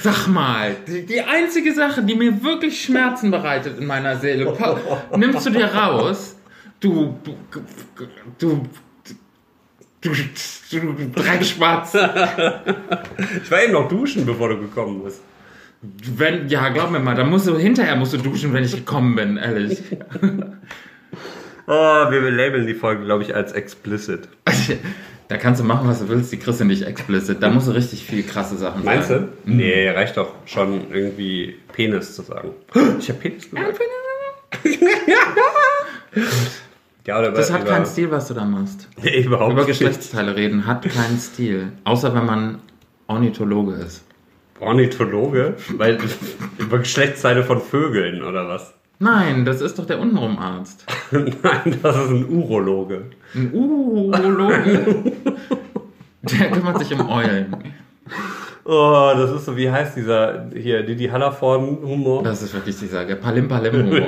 [0.01, 4.55] Sag mal, die, die einzige Sache, die mir wirklich Schmerzen bereitet in meiner Seele,
[5.15, 6.35] nimmst du dir raus,
[6.79, 7.35] du, du,
[8.37, 8.67] du,
[10.01, 10.11] du,
[10.71, 11.93] du Dreckspatz.
[13.43, 15.21] Ich war eben noch duschen, bevor du gekommen bist.
[15.81, 19.15] Wenn, ja, glaub mir mal, da musst du, hinterher musst du duschen, wenn ich gekommen
[19.15, 19.81] bin, ehrlich.
[21.69, 24.29] Oh, wir labeln die Folge, glaube ich, als explicit.
[25.29, 27.43] Da kannst du machen, was du willst, die kriegst du nicht explicit.
[27.43, 29.27] Da musst du richtig viel krasse Sachen Meinst sagen.
[29.45, 29.51] du?
[29.51, 32.51] Nee, reicht doch schon irgendwie Penis zu sagen.
[32.99, 33.79] Ich habe Penis gesagt.
[37.05, 38.87] Ja, oder Das über- hat keinen Stil, was du da machst.
[39.01, 39.79] Nee, überhaupt Über nicht.
[39.79, 41.71] Geschlechtsteile reden hat keinen Stil.
[41.85, 42.59] Außer wenn man
[43.07, 44.03] Ornithologe ist.
[44.59, 45.55] Ornithologe?
[45.77, 45.97] Weil
[46.57, 48.73] über Geschlechtsteile von Vögeln oder was?
[48.99, 50.85] Nein, das ist doch der Unrumarzt.
[51.11, 53.03] Nein, das ist ein Urologe.
[53.35, 55.13] Ein Urologe.
[56.23, 57.55] Der kümmert sich um Eulen.
[58.65, 62.23] Oh, das ist so, wie heißt dieser hier, Didi Hallervorden-Humor?
[62.23, 64.07] Das ist wirklich dieser Palim-Palim-Humor.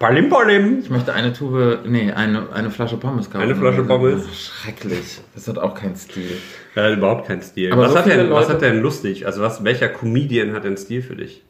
[0.00, 0.80] Palim Palim.
[0.80, 3.44] Ich möchte eine Tube, nee, eine, eine Flasche Pommes kaufen.
[3.44, 4.24] Eine Flasche Pommes?
[4.36, 5.20] Schrecklich.
[5.34, 6.30] Das hat auch keinen Stil.
[6.74, 7.72] Ja, überhaupt kein Stil.
[7.72, 9.24] Aber was, so hat denn, was Leute- hat denn lustig?
[9.26, 11.44] Also was, welcher Comedian hat denn Stil für dich?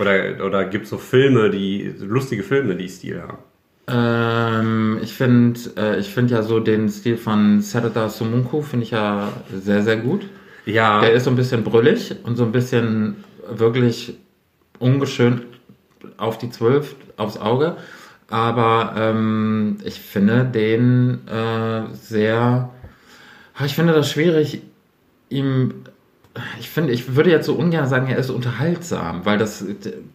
[0.00, 3.38] Oder, oder gibt es so Filme, die, lustige Filme, die Stil haben?
[3.86, 8.90] Ähm, ich finde äh, ich find ja so den Stil von Serda Sumunku finde ich
[8.92, 10.26] ja sehr, sehr gut.
[10.64, 14.16] Ja, Der ist so ein bisschen brüllig und so ein bisschen wirklich
[14.78, 15.42] ungeschönt
[16.16, 17.76] auf die Zwölf, aufs Auge.
[18.30, 22.70] Aber ähm, ich finde den äh, sehr.
[23.54, 24.62] Ah, Ich finde das schwierig,
[25.28, 25.84] ihm.
[26.58, 29.64] Ich finde, ich würde jetzt so ungern sagen, er ist unterhaltsam, weil das.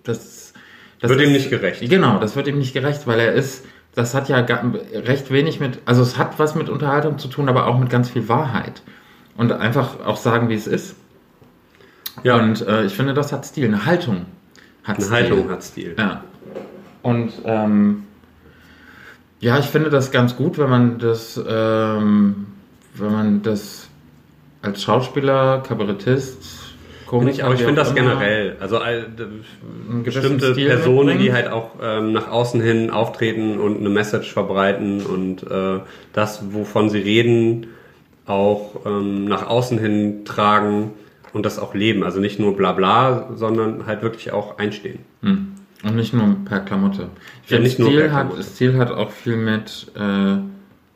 [0.03, 0.53] das,
[0.99, 1.81] das wird ist, ihm nicht gerecht.
[1.89, 3.65] Genau, das wird ihm nicht gerecht, weil er ist.
[3.95, 5.79] Das hat ja recht wenig mit.
[5.85, 8.81] Also, es hat was mit Unterhaltung zu tun, aber auch mit ganz viel Wahrheit.
[9.35, 10.95] Und einfach auch sagen, wie es ist.
[12.23, 13.65] Ja, Und äh, ich finde, das hat Stil.
[13.67, 14.25] Eine Haltung
[14.83, 15.15] hat eine Stil.
[15.15, 15.95] Haltung hat Stil.
[15.97, 16.23] Ja.
[17.01, 18.03] Und ähm,
[19.39, 22.47] ja, ich finde das ganz gut, wenn man das, ähm,
[22.95, 23.88] wenn man das
[24.61, 26.59] als Schauspieler, Kabarettist,
[27.05, 28.55] Komiker, Ich, aber ich finde das generell.
[28.59, 29.07] Also all-
[30.03, 31.33] bestimmte Stil Personen, die mitbringt.
[31.35, 35.79] halt auch ähm, nach außen hin auftreten und eine Message verbreiten und äh,
[36.13, 37.67] das, wovon sie reden,
[38.25, 40.91] auch ähm, nach außen hin tragen
[41.33, 42.03] und das auch leben.
[42.03, 44.99] Also nicht nur Blabla, sondern halt wirklich auch einstehen.
[45.23, 45.53] Hm.
[45.83, 47.07] Und nicht nur per Klamotte.
[47.45, 48.43] Ich Ja, finde, Stil, hat, Klamotte.
[48.43, 50.35] Stil hat auch viel mit, äh,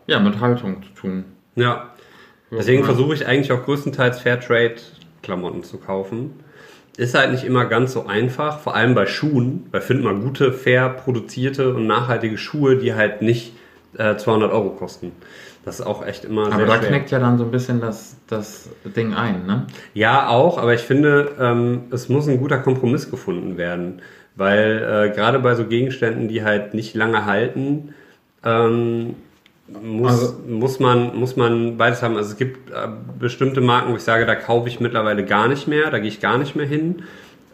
[0.08, 1.24] ja, mit Haltung zu tun.
[1.56, 1.90] Ja.
[2.58, 2.86] Deswegen Ja.
[2.86, 6.32] versuche ich eigentlich auch größtenteils Fairtrade-Klamotten zu kaufen.
[6.96, 10.54] Ist halt nicht immer ganz so einfach, vor allem bei Schuhen, weil find mal gute,
[10.54, 13.54] fair produzierte und nachhaltige Schuhe, die halt nicht
[13.98, 15.12] äh, 200 Euro kosten.
[15.66, 16.90] Das ist auch echt immer Aber sehr da schwer.
[16.90, 19.66] knickt ja dann so ein bisschen das, das Ding ein, ne?
[19.94, 24.02] Ja, auch, aber ich finde, ähm, es muss ein guter Kompromiss gefunden werden,
[24.36, 27.94] weil äh, gerade bei so Gegenständen, die halt nicht lange halten,
[28.44, 29.16] ähm,
[29.68, 32.18] muss, Also- muss, man, muss man beides haben.
[32.18, 32.88] Also es gibt äh,
[33.20, 36.20] bestimmte Marken, wo ich sage, da kaufe ich mittlerweile gar nicht mehr, da gehe ich
[36.20, 37.04] gar nicht mehr hin.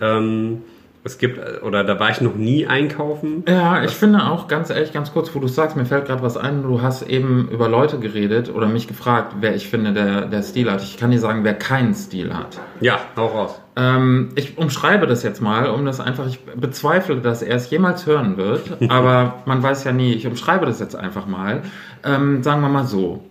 [0.01, 0.64] Ähm,
[1.03, 3.43] es gibt, oder da war ich noch nie einkaufen.
[3.47, 6.35] Ja, ich finde auch ganz ehrlich, ganz kurz, wo du sagst, mir fällt gerade was
[6.35, 10.43] ein, du hast eben über Leute geredet oder mich gefragt, wer ich finde, der, der
[10.43, 10.83] Stil hat.
[10.83, 12.59] Ich kann dir sagen, wer keinen Stil hat.
[12.81, 13.61] Ja, hau raus.
[13.77, 18.05] Ähm, ich umschreibe das jetzt mal, um das einfach, ich bezweifle, dass er es jemals
[18.05, 21.61] hören wird, aber man weiß ja nie, ich umschreibe das jetzt einfach mal.
[22.03, 23.23] Ähm, sagen wir mal so.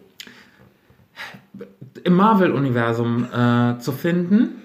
[2.03, 4.63] Im Marvel-Universum äh, zu finden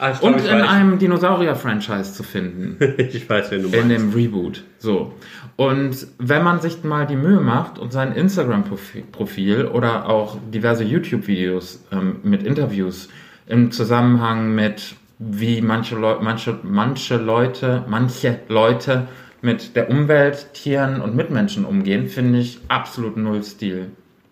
[0.00, 2.76] Ah, und in weiß- einem Dinosaurier-Franchise zu finden.
[2.98, 4.04] ich weiß, wen du In meinst.
[4.04, 4.64] dem Reboot.
[4.78, 5.12] So.
[5.56, 11.84] Und wenn man sich mal die Mühe macht und sein Instagram-Profil oder auch diverse YouTube-Videos
[11.92, 13.08] ähm, mit Interviews
[13.46, 19.08] im Zusammenhang mit wie manche, Leu manche, manche Leute, manche Leute
[19.42, 23.86] mit der Umwelt, Tieren und Mitmenschen umgehen, finde ich absolut null Stil.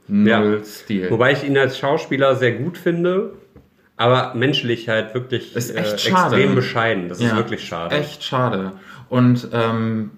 [0.07, 0.65] Null Ja.
[0.65, 1.11] Stil.
[1.11, 3.33] Wobei ich ihn als Schauspieler sehr gut finde,
[3.97, 6.37] aber menschlich halt wirklich Ist äh, echt schade.
[6.37, 7.09] extrem bescheiden.
[7.09, 7.95] Das ist Ja, wirklich schade.
[7.95, 8.73] Echt schade.
[9.09, 10.11] Und ähm,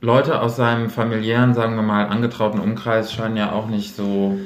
[0.00, 4.38] Leute aus seinem familiären, sagen wir mal, angetrauten Umkreis scheinen ja auch nicht so.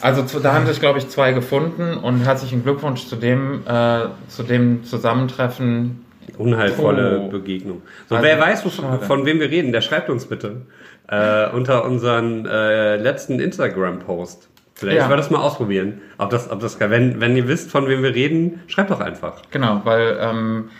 [0.00, 4.44] Also da haben sich, glaube ich, zwei gefunden und herzlichen Glückwunsch zu dem, äh, zu
[4.44, 6.04] dem Zusammentreffen.
[6.36, 7.28] Unheilvolle Oh.
[7.30, 7.82] Begegnung.
[8.08, 9.04] So, Also, wer weiß, schade.
[9.06, 10.62] von wem wir reden, der schreibt uns bitte
[11.08, 14.48] äh, unter unseren äh, letzten Instagram-Post.
[14.78, 15.08] Vielleicht Ja.
[15.08, 16.00] wir das mal ausprobieren.
[16.18, 19.42] Ob das, ob das, wenn, wenn ihr wisst, von wem wir reden, schreibt doch einfach.
[19.50, 20.70] Genau, weil, ähm,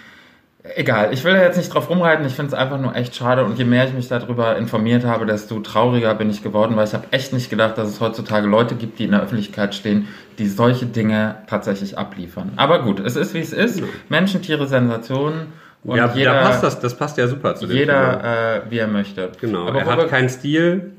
[0.77, 3.45] egal, ich will da jetzt nicht drauf rumreiten, ich finde es einfach nur echt schade
[3.45, 6.95] und je mehr ich mich darüber informiert habe, desto trauriger bin ich geworden, weil ich
[6.95, 10.07] habe echt nicht gedacht, dass es heutzutage Leute gibt, die in der Öffentlichkeit stehen,
[10.39, 12.53] die solche Dinge tatsächlich abliefern.
[12.55, 13.83] Aber gut, es ist wie es ist.
[14.09, 15.49] Menschen, Tiere, Sensationen
[15.83, 18.79] und ja, jeder, da passt das, das passt ja super zu dem jeder äh, wie
[18.79, 19.33] er möchte.
[19.41, 20.93] Genau, Aber er hat keinen Stil,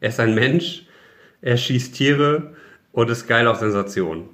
[0.00, 0.86] er ist ein Mensch,
[1.42, 2.52] er schießt Tiere
[2.92, 4.24] und ist geil auf Sensation.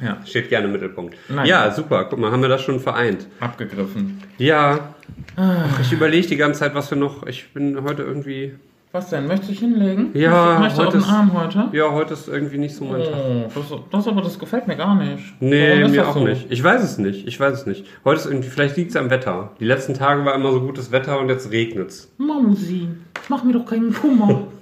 [0.00, 1.16] ja, Steht gerne im Mittelpunkt.
[1.28, 1.46] Nein.
[1.46, 3.26] Ja, super, guck mal, haben wir das schon vereint.
[3.40, 4.22] abgegriffen.
[4.38, 4.94] Ja,
[5.36, 7.26] Ach, ich überlege die ganze Zeit, was wir noch.
[7.26, 8.54] Ich bin heute irgendwie.
[8.92, 9.26] Was denn?
[9.26, 10.10] Möchtest du dich hinlegen?
[10.12, 11.68] Ja, Möchtest du auf heute den ist- Arm heute?
[11.72, 13.14] Ja, heute ist irgendwie nicht so mein Tag.
[13.14, 15.22] Oh, das, das aber das gefällt mir gar nicht.
[15.40, 16.24] Nee, mir auch so?
[16.26, 16.46] nicht.
[16.50, 17.26] Ich weiß es nicht.
[17.26, 17.86] Ich weiß es nicht.
[18.04, 19.52] Heute ist irgendwie, vielleicht liegt es am Wetter.
[19.60, 22.12] Die letzten Tage war immer so gutes Wetter und jetzt regnet's.
[22.18, 22.88] Mamusi,
[23.30, 24.42] mach mir doch keinen Kummer.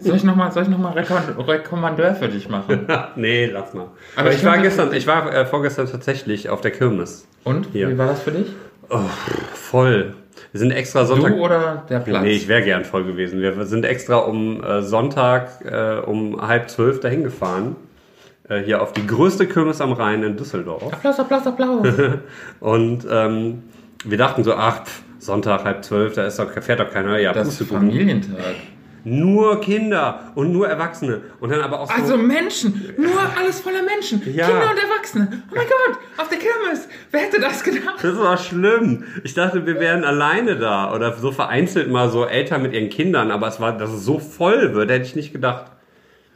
[0.00, 2.86] soll ich nochmal noch Rekommandeur für dich machen?
[3.16, 3.88] nee, lass mal.
[4.16, 7.26] Aber Aber ich war gestern, ich war äh, vorgestern tatsächlich auf der Kirmes.
[7.44, 7.74] Und?
[7.74, 7.88] Ja.
[7.88, 8.46] Wie war das für dich?
[9.54, 10.14] Voll.
[10.52, 11.32] Wir sind extra Sonntag.
[11.32, 12.22] Du oder der Platz?
[12.22, 13.40] Nee, ich wäre gern voll gewesen.
[13.40, 17.76] Wir sind extra um äh, Sonntag äh, um halb zwölf dahin gefahren.
[18.48, 20.92] Äh, hier auf die größte Kirmes am Rhein in Düsseldorf.
[20.92, 21.86] Applaus, Applaus, Applaus.
[22.60, 23.64] Und ähm,
[24.04, 27.18] wir dachten so, ach, pff, Sonntag halb zwölf, da ist doch, fährt doch keiner.
[27.18, 27.68] Ja, Das ist.
[27.68, 28.54] Familientag.
[29.08, 31.20] Nur Kinder und nur Erwachsene.
[31.38, 31.94] Und dann aber auch so.
[31.94, 34.20] Also Menschen, nur alles voller Menschen.
[34.34, 34.48] Ja.
[34.48, 35.28] Kinder und Erwachsene.
[35.48, 36.88] Oh mein Gott, auf der Kirmes.
[37.12, 38.02] Wer hätte das gedacht?
[38.02, 39.04] Das war schlimm.
[39.22, 43.30] Ich dachte, wir wären alleine da oder so vereinzelt mal so Eltern mit ihren Kindern,
[43.30, 45.70] aber es war, dass es so voll wird, hätte ich nicht gedacht.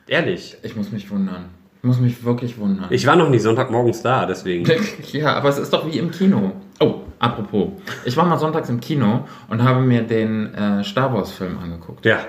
[0.06, 0.56] Ehrlich.
[0.62, 1.46] Ich muss mich wundern.
[1.78, 2.86] Ich muss mich wirklich wundern.
[2.90, 4.64] Ich war noch nie Sonntagmorgens da, deswegen.
[5.12, 6.52] Ja, aber es ist doch wie im Kino.
[6.78, 7.70] Oh, apropos.
[8.04, 12.06] Ich war mal sonntags im Kino und habe mir den äh, Star Wars Film angeguckt.
[12.06, 12.20] Ja.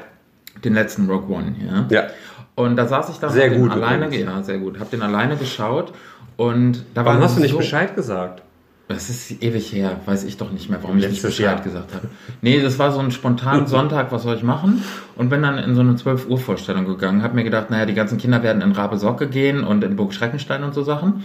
[0.64, 1.86] Den letzten Rogue One, ja.
[1.90, 2.08] Ja.
[2.56, 4.26] Und da saß ich da Sehr gut alleine, übrigens.
[4.26, 4.80] ja, sehr gut.
[4.80, 5.94] Hab den alleine geschaut
[6.38, 8.44] und da Warum war hast du nicht so, Bescheid gesagt?
[8.88, 11.62] Das ist ewig her, weiß ich doch nicht mehr, warum ich nicht Bescheid Jahr.
[11.62, 12.10] gesagt habe.
[12.42, 14.84] Nee, das war so ein spontanen Sonntag, was soll ich machen?
[15.16, 17.94] Und bin dann in so eine 12 Uhr Vorstellung gegangen, hab mir gedacht, naja, die
[17.94, 21.24] ganzen Kinder werden in Rabe Socke gehen und in Burg Schreckenstein und so Sachen.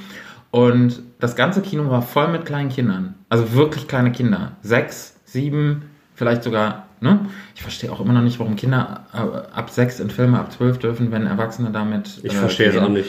[0.52, 3.16] Und das ganze Kino war voll mit kleinen Kindern.
[3.28, 4.52] Also wirklich kleine Kinder.
[4.62, 7.20] Sechs, sieben, vielleicht sogar, ne?
[7.54, 9.18] Ich verstehe auch immer noch nicht, warum Kinder äh,
[9.56, 12.20] ab sechs in Filme ab zwölf dürfen, wenn Erwachsene damit.
[12.22, 13.08] Ich verstehe es auch nicht.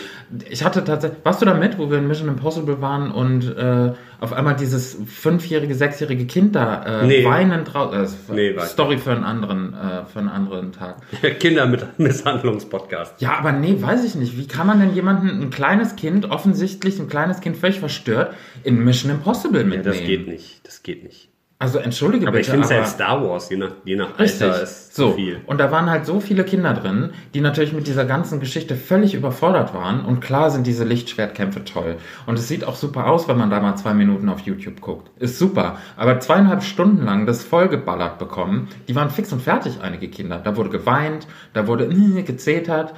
[0.49, 1.19] Ich hatte tatsächlich.
[1.23, 4.97] Warst du da mit, wo wir in Mission Impossible waren und äh, auf einmal dieses
[5.05, 7.25] fünfjährige, sechsjährige Kind da äh, Nee.
[7.25, 8.35] weinend draußen.
[8.35, 10.97] Äh, Nee, Story für einen anderen, äh, für einen anderen Tag.
[11.39, 13.21] Kinder mit Misshandlungspodcast.
[13.21, 14.37] Ja, aber nee, weiß ich nicht.
[14.37, 18.33] Wie kann man denn jemanden, ein kleines Kind, offensichtlich ein kleines Kind völlig verstört,
[18.63, 19.83] in Mission Impossible Ja, mitnehmen?
[19.83, 20.65] das geht nicht.
[20.67, 21.26] Das geht nicht.
[21.59, 23.95] Also entschuldige Aber ich bitte, finde es ja aber- als Star Wars, je nach, je
[23.95, 24.43] nach Richtig.
[24.43, 25.13] Alter ist so.
[25.13, 25.41] viel.
[25.47, 29.15] Und da waren halt so viele Kinder drin, die natürlich mit dieser ganzen Geschichte völlig
[29.15, 30.05] überfordert waren.
[30.05, 31.95] Und klar sind diese Lichtschwertkämpfe toll.
[32.27, 35.09] Und es sieht auch super aus, wenn man da mal zwei Minuten auf YouTube guckt.
[35.19, 35.77] Ist super.
[35.95, 40.37] Aber zweieinhalb Stunden lang das vollgeballert bekommen, die waren fix und fertig, einige Kinder.
[40.37, 41.87] Da wurde geweint, da wurde
[42.23, 42.93] gezetert.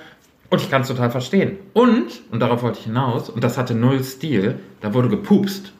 [0.50, 1.60] Und ich kann es total verstehen.
[1.72, 5.72] Und, und darauf wollte ich hinaus, und das hatte null Stil, da wurde gepupst.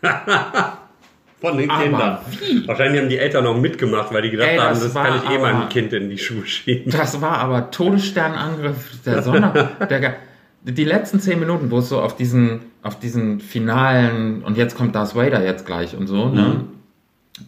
[1.44, 2.18] Von den Kindern.
[2.30, 2.66] wie?
[2.66, 5.20] Wahrscheinlich haben die Eltern noch mitgemacht, weil die gedacht Ey, haben, das das war kann
[5.22, 6.90] ich eh meinem Kind in die Schuhe schieben.
[6.90, 9.70] Das war aber Todessternangriff der Sonne.
[9.90, 10.14] der,
[10.62, 14.94] die letzten zehn Minuten, wo es so auf diesen, auf diesen finalen, und jetzt kommt
[14.94, 16.64] Darth Vader jetzt gleich und so, ne?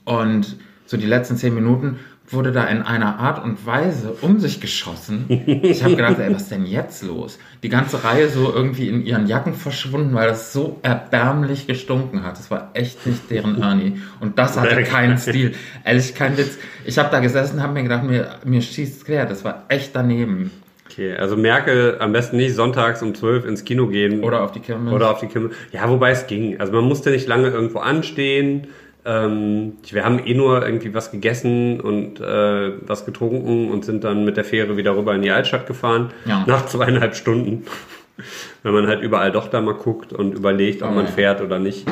[0.05, 4.61] Und so die letzten zehn Minuten wurde da in einer Art und Weise um sich
[4.61, 5.27] geschossen.
[5.63, 7.39] Ich habe gedacht, ey, was ist denn jetzt los?
[7.63, 12.39] Die ganze Reihe so irgendwie in ihren Jacken verschwunden, weil das so erbärmlich gestunken hat.
[12.39, 14.01] Das war echt nicht deren Ernie.
[14.21, 15.55] Und das hatte keinen Stil.
[15.85, 16.59] Ehrlich, kein Witz.
[16.85, 19.27] Ich habe da gesessen, habe mir gedacht, mir, mir schießt quer.
[19.27, 20.51] Das war echt daneben.
[20.97, 24.23] Okay, also Merkel am besten nicht sonntags um 12 ins Kino gehen.
[24.25, 24.93] Oder auf die Kirmes.
[24.93, 25.51] Oder auf die Kimme.
[25.73, 26.59] Ja, wobei es ging.
[26.59, 28.69] Also man musste nicht lange irgendwo anstehen.
[29.07, 34.25] Ähm, wir haben eh nur irgendwie was gegessen und äh, was getrunken und sind dann
[34.25, 36.11] mit der Fähre wieder rüber in die Altstadt gefahren.
[36.27, 36.45] Ja.
[36.47, 37.65] Nach zweieinhalb Stunden.
[38.63, 41.13] Wenn man halt überall doch da mal guckt und überlegt, ob Oh man ja.
[41.13, 41.87] fährt oder nicht.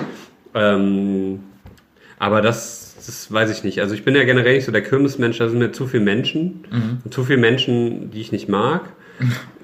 [0.54, 1.40] Ähm,
[2.18, 3.80] aber das das weiß ich nicht.
[3.80, 6.64] Also ich bin ja generell nicht so der Kirmesmensch, da sind mir zu viele Menschen.
[7.04, 8.80] Und zu viele Menschen, die ich nicht mag.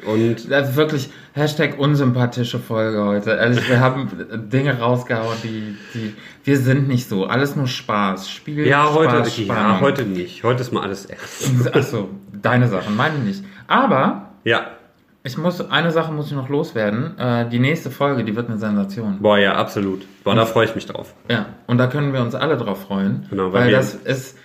[0.07, 3.31] Und ist wirklich Hashtag unsympathische Folge heute.
[3.33, 4.09] Ehrlich, wir haben
[4.51, 7.27] Dinge rausgehauen, die, die, wir sind nicht so.
[7.27, 8.31] Alles nur Spaß.
[8.31, 10.43] Spiel, ja, heute, Spaß, ja, heute nicht.
[10.45, 11.75] Heute ist mal alles ernst.
[11.75, 12.09] Achso,
[12.41, 13.45] deine Sachen, meine nicht.
[13.67, 14.69] Aber Ja.
[15.23, 17.19] ich muss, eine Sache muss ich noch loswerden.
[17.19, 19.19] Äh, die nächste Folge, die wird eine Sensation.
[19.21, 20.07] Boah, ja, absolut.
[20.25, 21.15] Boah, da freue ich mich drauf.
[21.29, 23.27] Ja, und da können wir uns alle drauf freuen.
[23.29, 24.39] Genau, weil weil das ist,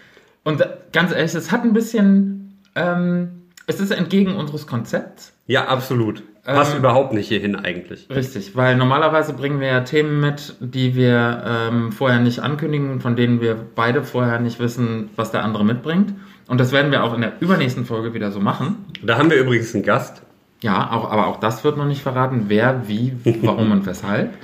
[0.44, 5.34] und ganz ehrlich, es hat ein bisschen, ähm, es ist entgegen unseres Konzepts.
[5.48, 6.24] Ja, absolut.
[6.44, 8.08] Passt Ähm, überhaupt nicht hierhin eigentlich.
[8.10, 13.16] Richtig, weil normalerweise bringen wir ja Themen mit, die wir ähm, vorher nicht ankündigen, von
[13.16, 16.14] denen wir beide vorher nicht wissen, was der andere mitbringt.
[16.48, 18.86] Und das werden wir auch in der übernächsten Folge wieder so machen.
[19.04, 20.22] Da haben wir übrigens einen Gast.
[20.62, 24.36] Ja, auch, aber auch das wird noch nicht verraten, wer, wie, warum und weshalb.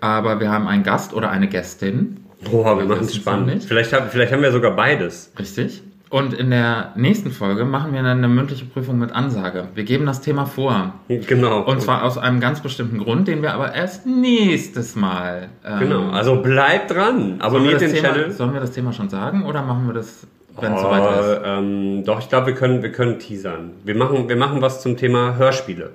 [0.00, 2.18] Aber wir haben einen Gast oder eine Gästin.
[2.48, 3.64] Boah, wir machen es spannend.
[3.64, 5.32] Vielleicht, haben- vielleicht haben wir sogar beides.
[5.36, 5.82] Richtig.
[6.10, 9.68] Und in der nächsten Folge machen wir dann eine mündliche Prüfung mit Ansage.
[9.74, 10.94] Wir geben das Thema vor.
[11.08, 11.60] Genau.
[11.60, 15.48] Und zwar aus einem ganz bestimmten Grund, den wir aber erst nächstes Mal.
[15.66, 16.10] ähm, Genau.
[16.10, 17.36] Also bleibt dran.
[17.40, 18.30] Abonniert das den Thema, Channel.
[18.30, 20.26] sollen wir das Thema schon sagen oder machen wir das,
[20.58, 21.40] wenn es Oh, soweit ist?
[21.44, 23.72] ähm, doch, ich glaube, wir können, wir können teasern.
[23.84, 25.90] Wir machen, wir machen was zum Thema Hörspiele.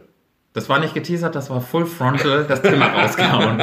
[0.53, 3.59] Das war nicht geteasert, das war full frontal, das Thema rausgehauen.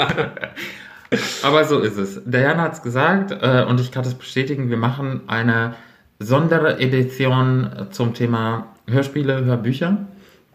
[1.44, 2.20] Aber so ist es.
[2.24, 5.74] Der Jan hat es gesagt äh, und ich kann es bestätigen, wir machen eine
[6.20, 9.98] Sonderedition zum Thema Hörspiele, Hörbücher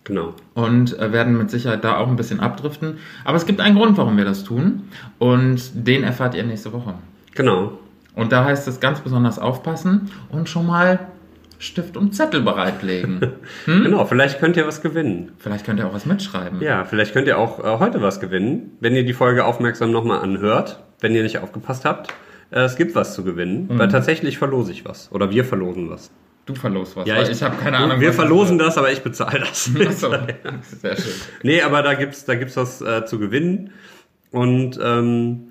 [0.03, 0.33] Genau.
[0.53, 2.97] und äh, werden mit Sicherheit da auch ein bisschen abdriften.
[3.23, 4.83] Aber es gibt einen Grund, warum wir das tun
[5.17, 6.93] und den erfahrt ihr nächste Woche.
[7.33, 7.79] Genau.
[8.13, 10.99] Und da heißt es ganz besonders aufpassen und schon mal
[11.57, 13.19] Stift und Zettel bereitlegen.
[13.65, 13.83] Hm?
[13.83, 15.31] Genau, vielleicht könnt ihr was gewinnen.
[15.39, 16.61] Vielleicht könnt ihr auch was mitschreiben.
[16.61, 20.19] Ja, vielleicht könnt ihr auch äh, heute was gewinnen, wenn ihr die Folge aufmerksam nochmal
[20.21, 22.13] anhört, wenn ihr nicht aufgepasst habt.
[22.51, 23.79] Äh, es gibt was zu gewinnen, Mhm.
[23.79, 25.11] weil tatsächlich verlose ich was.
[25.11, 26.11] Oder wir verlosen was.
[26.45, 27.07] Du verlost was.
[27.07, 27.99] Ja, weil ich, habe keine Ahnung.
[27.99, 29.71] Wir verlosen das, aber ich bezahle das.
[29.87, 30.11] Achso,
[30.79, 31.13] sehr schön.
[31.41, 33.71] Nee, aber da gibt's, da gibt's was äh, zu gewinnen.
[34.31, 35.47] Und ähm,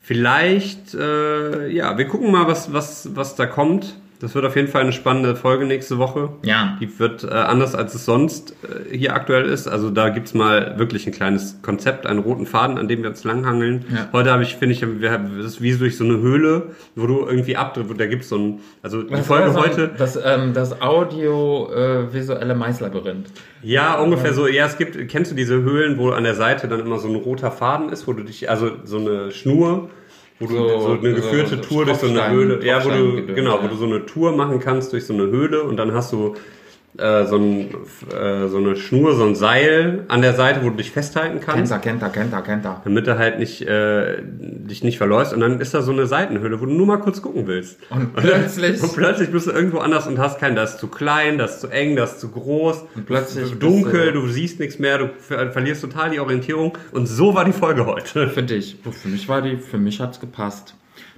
[0.00, 3.94] vielleicht, äh, ja, wir gucken mal, was, was, was da kommt.
[4.24, 6.30] Das wird auf jeden Fall eine spannende Folge nächste Woche.
[6.44, 6.78] Ja.
[6.80, 9.68] Die wird äh, anders, als es sonst äh, hier aktuell ist.
[9.68, 13.22] Also da gibt's mal wirklich ein kleines Konzept, einen roten Faden, an dem wir uns
[13.24, 13.84] langhangeln.
[13.94, 14.08] Ja.
[14.14, 17.06] Heute habe ich, finde ich, wir haben, das ist wie durch so eine Höhle, wo
[17.06, 18.00] du irgendwie abdrückst.
[18.00, 19.62] Da gibt's so ein, also die Was Folge sagen?
[19.62, 23.26] heute, Das, ähm, das audiovisuelle Maislabyrinth.
[23.62, 24.46] Ja, ungefähr so.
[24.46, 27.14] Ja, es gibt, kennst du diese Höhlen, wo an der Seite dann immer so ein
[27.14, 29.90] roter Faden ist, wo du dich, also so eine Schnur,
[30.40, 33.26] wo du So- so, eine geführte so Tour durch so eine Höhle, ja, wo du,
[33.34, 36.12] genau, wo du so eine Tour machen kannst durch so eine Höhle und dann hast
[36.12, 36.34] du
[36.98, 37.74] äh, so, ein,
[38.12, 41.72] äh, so eine Schnur, so ein Seil an der Seite, wo du dich festhalten kannst.
[41.72, 42.80] Kennt er, kennt er, kennt er, kennt er.
[42.84, 46.60] Damit du halt nicht, äh, dich nicht verläufst und dann ist da so eine Seitenhöhle,
[46.60, 47.78] wo du nur mal kurz gucken willst.
[47.90, 51.38] Und plötzlich- Und plötzlich bist du irgendwo anders und hast keinen, das ist zu klein,
[51.38, 52.84] das ist zu eng, das ist zu groß.
[52.94, 56.76] Und plötzlich bist dunkel, du- du siehst nichts mehr, du ver verlierst total die Orientierung.
[56.92, 58.28] Und so war die Folge heute.
[58.28, 58.76] Für dich.
[58.90, 60.74] Für mich war die, für mich hat's gepasst.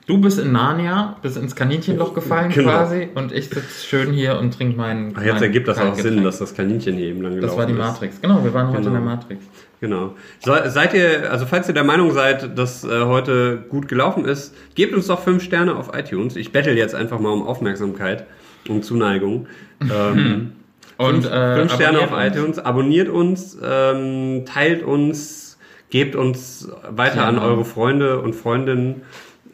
[0.07, 2.71] Du bist in Narnia, bist ins Kaninchenloch gefallen Genau.
[2.71, 5.13] quasi und ich sitze schön hier und trinke meinen.
[5.17, 5.95] Ach, jetzt mein ergibt das auch.
[5.97, 7.79] Sinn, dass das Kaninchen hier eben lang gelaufen Das war die ist.
[7.79, 8.21] Matrix.
[8.21, 8.89] Genau, wir waren heute Genau.
[8.89, 9.45] in der Matrix.
[9.81, 10.15] Genau.
[10.45, 14.55] So, seid ihr, also falls ihr der Meinung seid, dass äh, heute gut gelaufen ist,
[14.77, 16.37] gebt uns doch fünf Sterne auf iTunes.
[16.37, 18.27] Ich bettel jetzt einfach mal um Aufmerksamkeit,
[18.69, 19.47] um Zuneigung.
[19.83, 20.53] Ähm,
[20.99, 22.25] Und fünf, äh, fünf Sterne auf uns.
[22.25, 25.59] iTunes, abonniert uns, ähm, teilt uns,
[25.91, 27.47] gebt uns weiter an Genau.
[27.47, 29.03] eure Freunde und Freundinnen.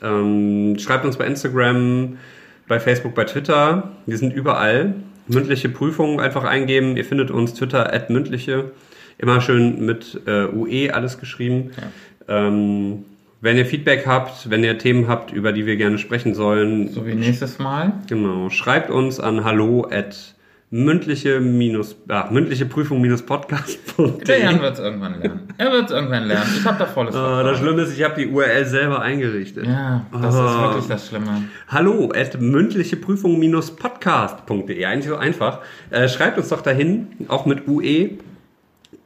[0.03, 2.19] Ähm, schreibt uns bei Instagram,
[2.69, 3.93] bei Facebook, bei Twitter.
[4.07, 4.95] Wir sind überall.
[5.29, 6.97] Mündliche Prüfungen einfach eingeben.
[6.97, 8.73] Ihr findet uns Twitter at mündliche.
[9.19, 11.71] Immer schön mit äh, UE alles geschrieben.
[12.29, 13.05] Ähm,
[13.41, 17.07] wenn ihr Feedback habt, wenn ihr Themen habt, über die wir gerne sprechen sollen, So
[17.07, 17.93] wie nächstes Mal.
[18.09, 20.35] Genau, schreibt uns an hallo at
[20.75, 23.79] mündliche minus, ah, mündliche Prüfung minus podcast.
[24.27, 25.41] Der Jan wird es irgendwann lernen.
[25.59, 26.51] Er wird es irgendwann lernen.
[26.59, 27.47] Ich habe da volles Ah, Vertrauen.
[27.47, 29.66] das Schlimme ist, ich habe die URL selber eingerichtet.
[29.66, 30.47] Ja, das Ah.
[30.47, 31.45] ist wirklich das Schlimme.
[31.68, 34.83] Hallo at mündliche Prüfung minus podcast.de.
[34.87, 35.59] Eigentlich so einfach.
[35.91, 38.12] Äh, schreibt uns doch dahin, auch mit UE.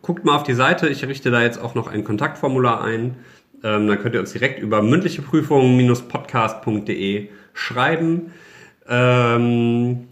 [0.02, 0.86] Guckt mal auf die Seite.
[0.88, 3.16] Ich richte da jetzt auch noch ein Kontaktformular ein.
[3.64, 8.30] Ähm, dann könnt ihr uns direkt über mündliche Prüfung minus podcast.de schreiben.
[8.88, 10.06] Ähm,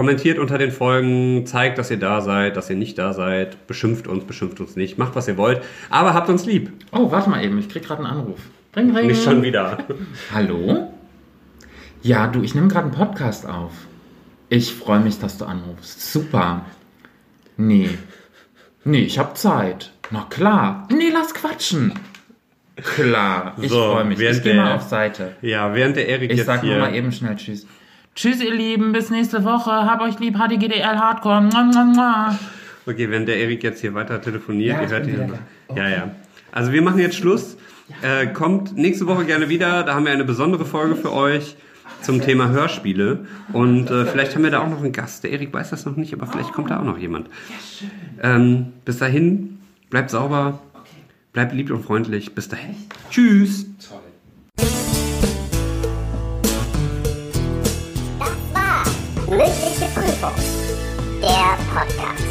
[0.00, 4.06] kommentiert unter den Folgen, zeigt, dass ihr da seid, dass ihr nicht da seid, beschimpft
[4.06, 6.72] uns, beschimpft uns nicht, macht was ihr wollt, aber habt uns lieb.
[6.90, 8.40] Oh, warte mal eben, ich krieg gerade einen Anruf.
[8.74, 9.08] Ring, ring.
[9.08, 9.76] Nicht schon wieder.
[10.32, 10.90] Hallo?
[12.00, 13.72] Ja, du, ich nehme gerade einen Podcast auf.
[14.48, 16.10] Ich freue mich, dass du anrufst.
[16.10, 16.64] Super.
[17.58, 17.90] Nee.
[18.84, 19.92] Nee, ich habe Zeit.
[20.10, 20.88] Na klar.
[20.90, 21.92] Nee, lass quatschen.
[22.76, 24.18] Klar, ich So, freue mich.
[24.18, 25.36] Ich gehe mal auf Seite.
[25.42, 26.80] Ja, während der Erik Ich jetzt sag nur hier...
[26.80, 27.66] mal eben schnell Tschüss.
[28.20, 29.70] Tschüss, ihr Lieben, bis nächste Woche.
[29.70, 31.40] Hab euch lieb, HDGDL Hardcore.
[31.40, 32.38] Mua, mua, mua.
[32.84, 35.32] Okay, während der Erik jetzt hier weiter telefoniert, Ja, ihr hört ihn.
[35.68, 35.74] da.
[35.74, 36.10] Ja, ja.
[36.52, 37.56] Also wir machen jetzt Schluss.
[38.02, 39.84] Äh, kommt nächste Woche gerne wieder.
[39.84, 41.56] Da haben wir eine besondere Folge für euch
[42.02, 43.24] zum Thema Hörspiele.
[43.54, 45.24] Und äh, vielleicht haben wir da auch noch einen Gast.
[45.24, 47.30] Der Erik weiß das noch nicht, aber vielleicht kommt da auch noch jemand.
[48.22, 50.58] Ähm, bis dahin, bleibt sauber,
[51.32, 52.34] bleibt lieb und freundlich.
[52.34, 52.76] Bis dahin.
[53.10, 53.69] Tschüss.
[59.40, 60.34] Mündliche Prüfung,
[61.22, 62.30] der Podcast.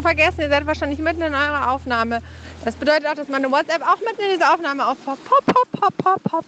[0.00, 2.22] vergessen, ihr seid wahrscheinlich mitten in eurer Aufnahme.
[2.64, 5.24] Das bedeutet auch, dass meine WhatsApp auch mitten in dieser Aufnahme aufpoppt.
[5.24, 6.44] Pop, pop, pop, pop, pop.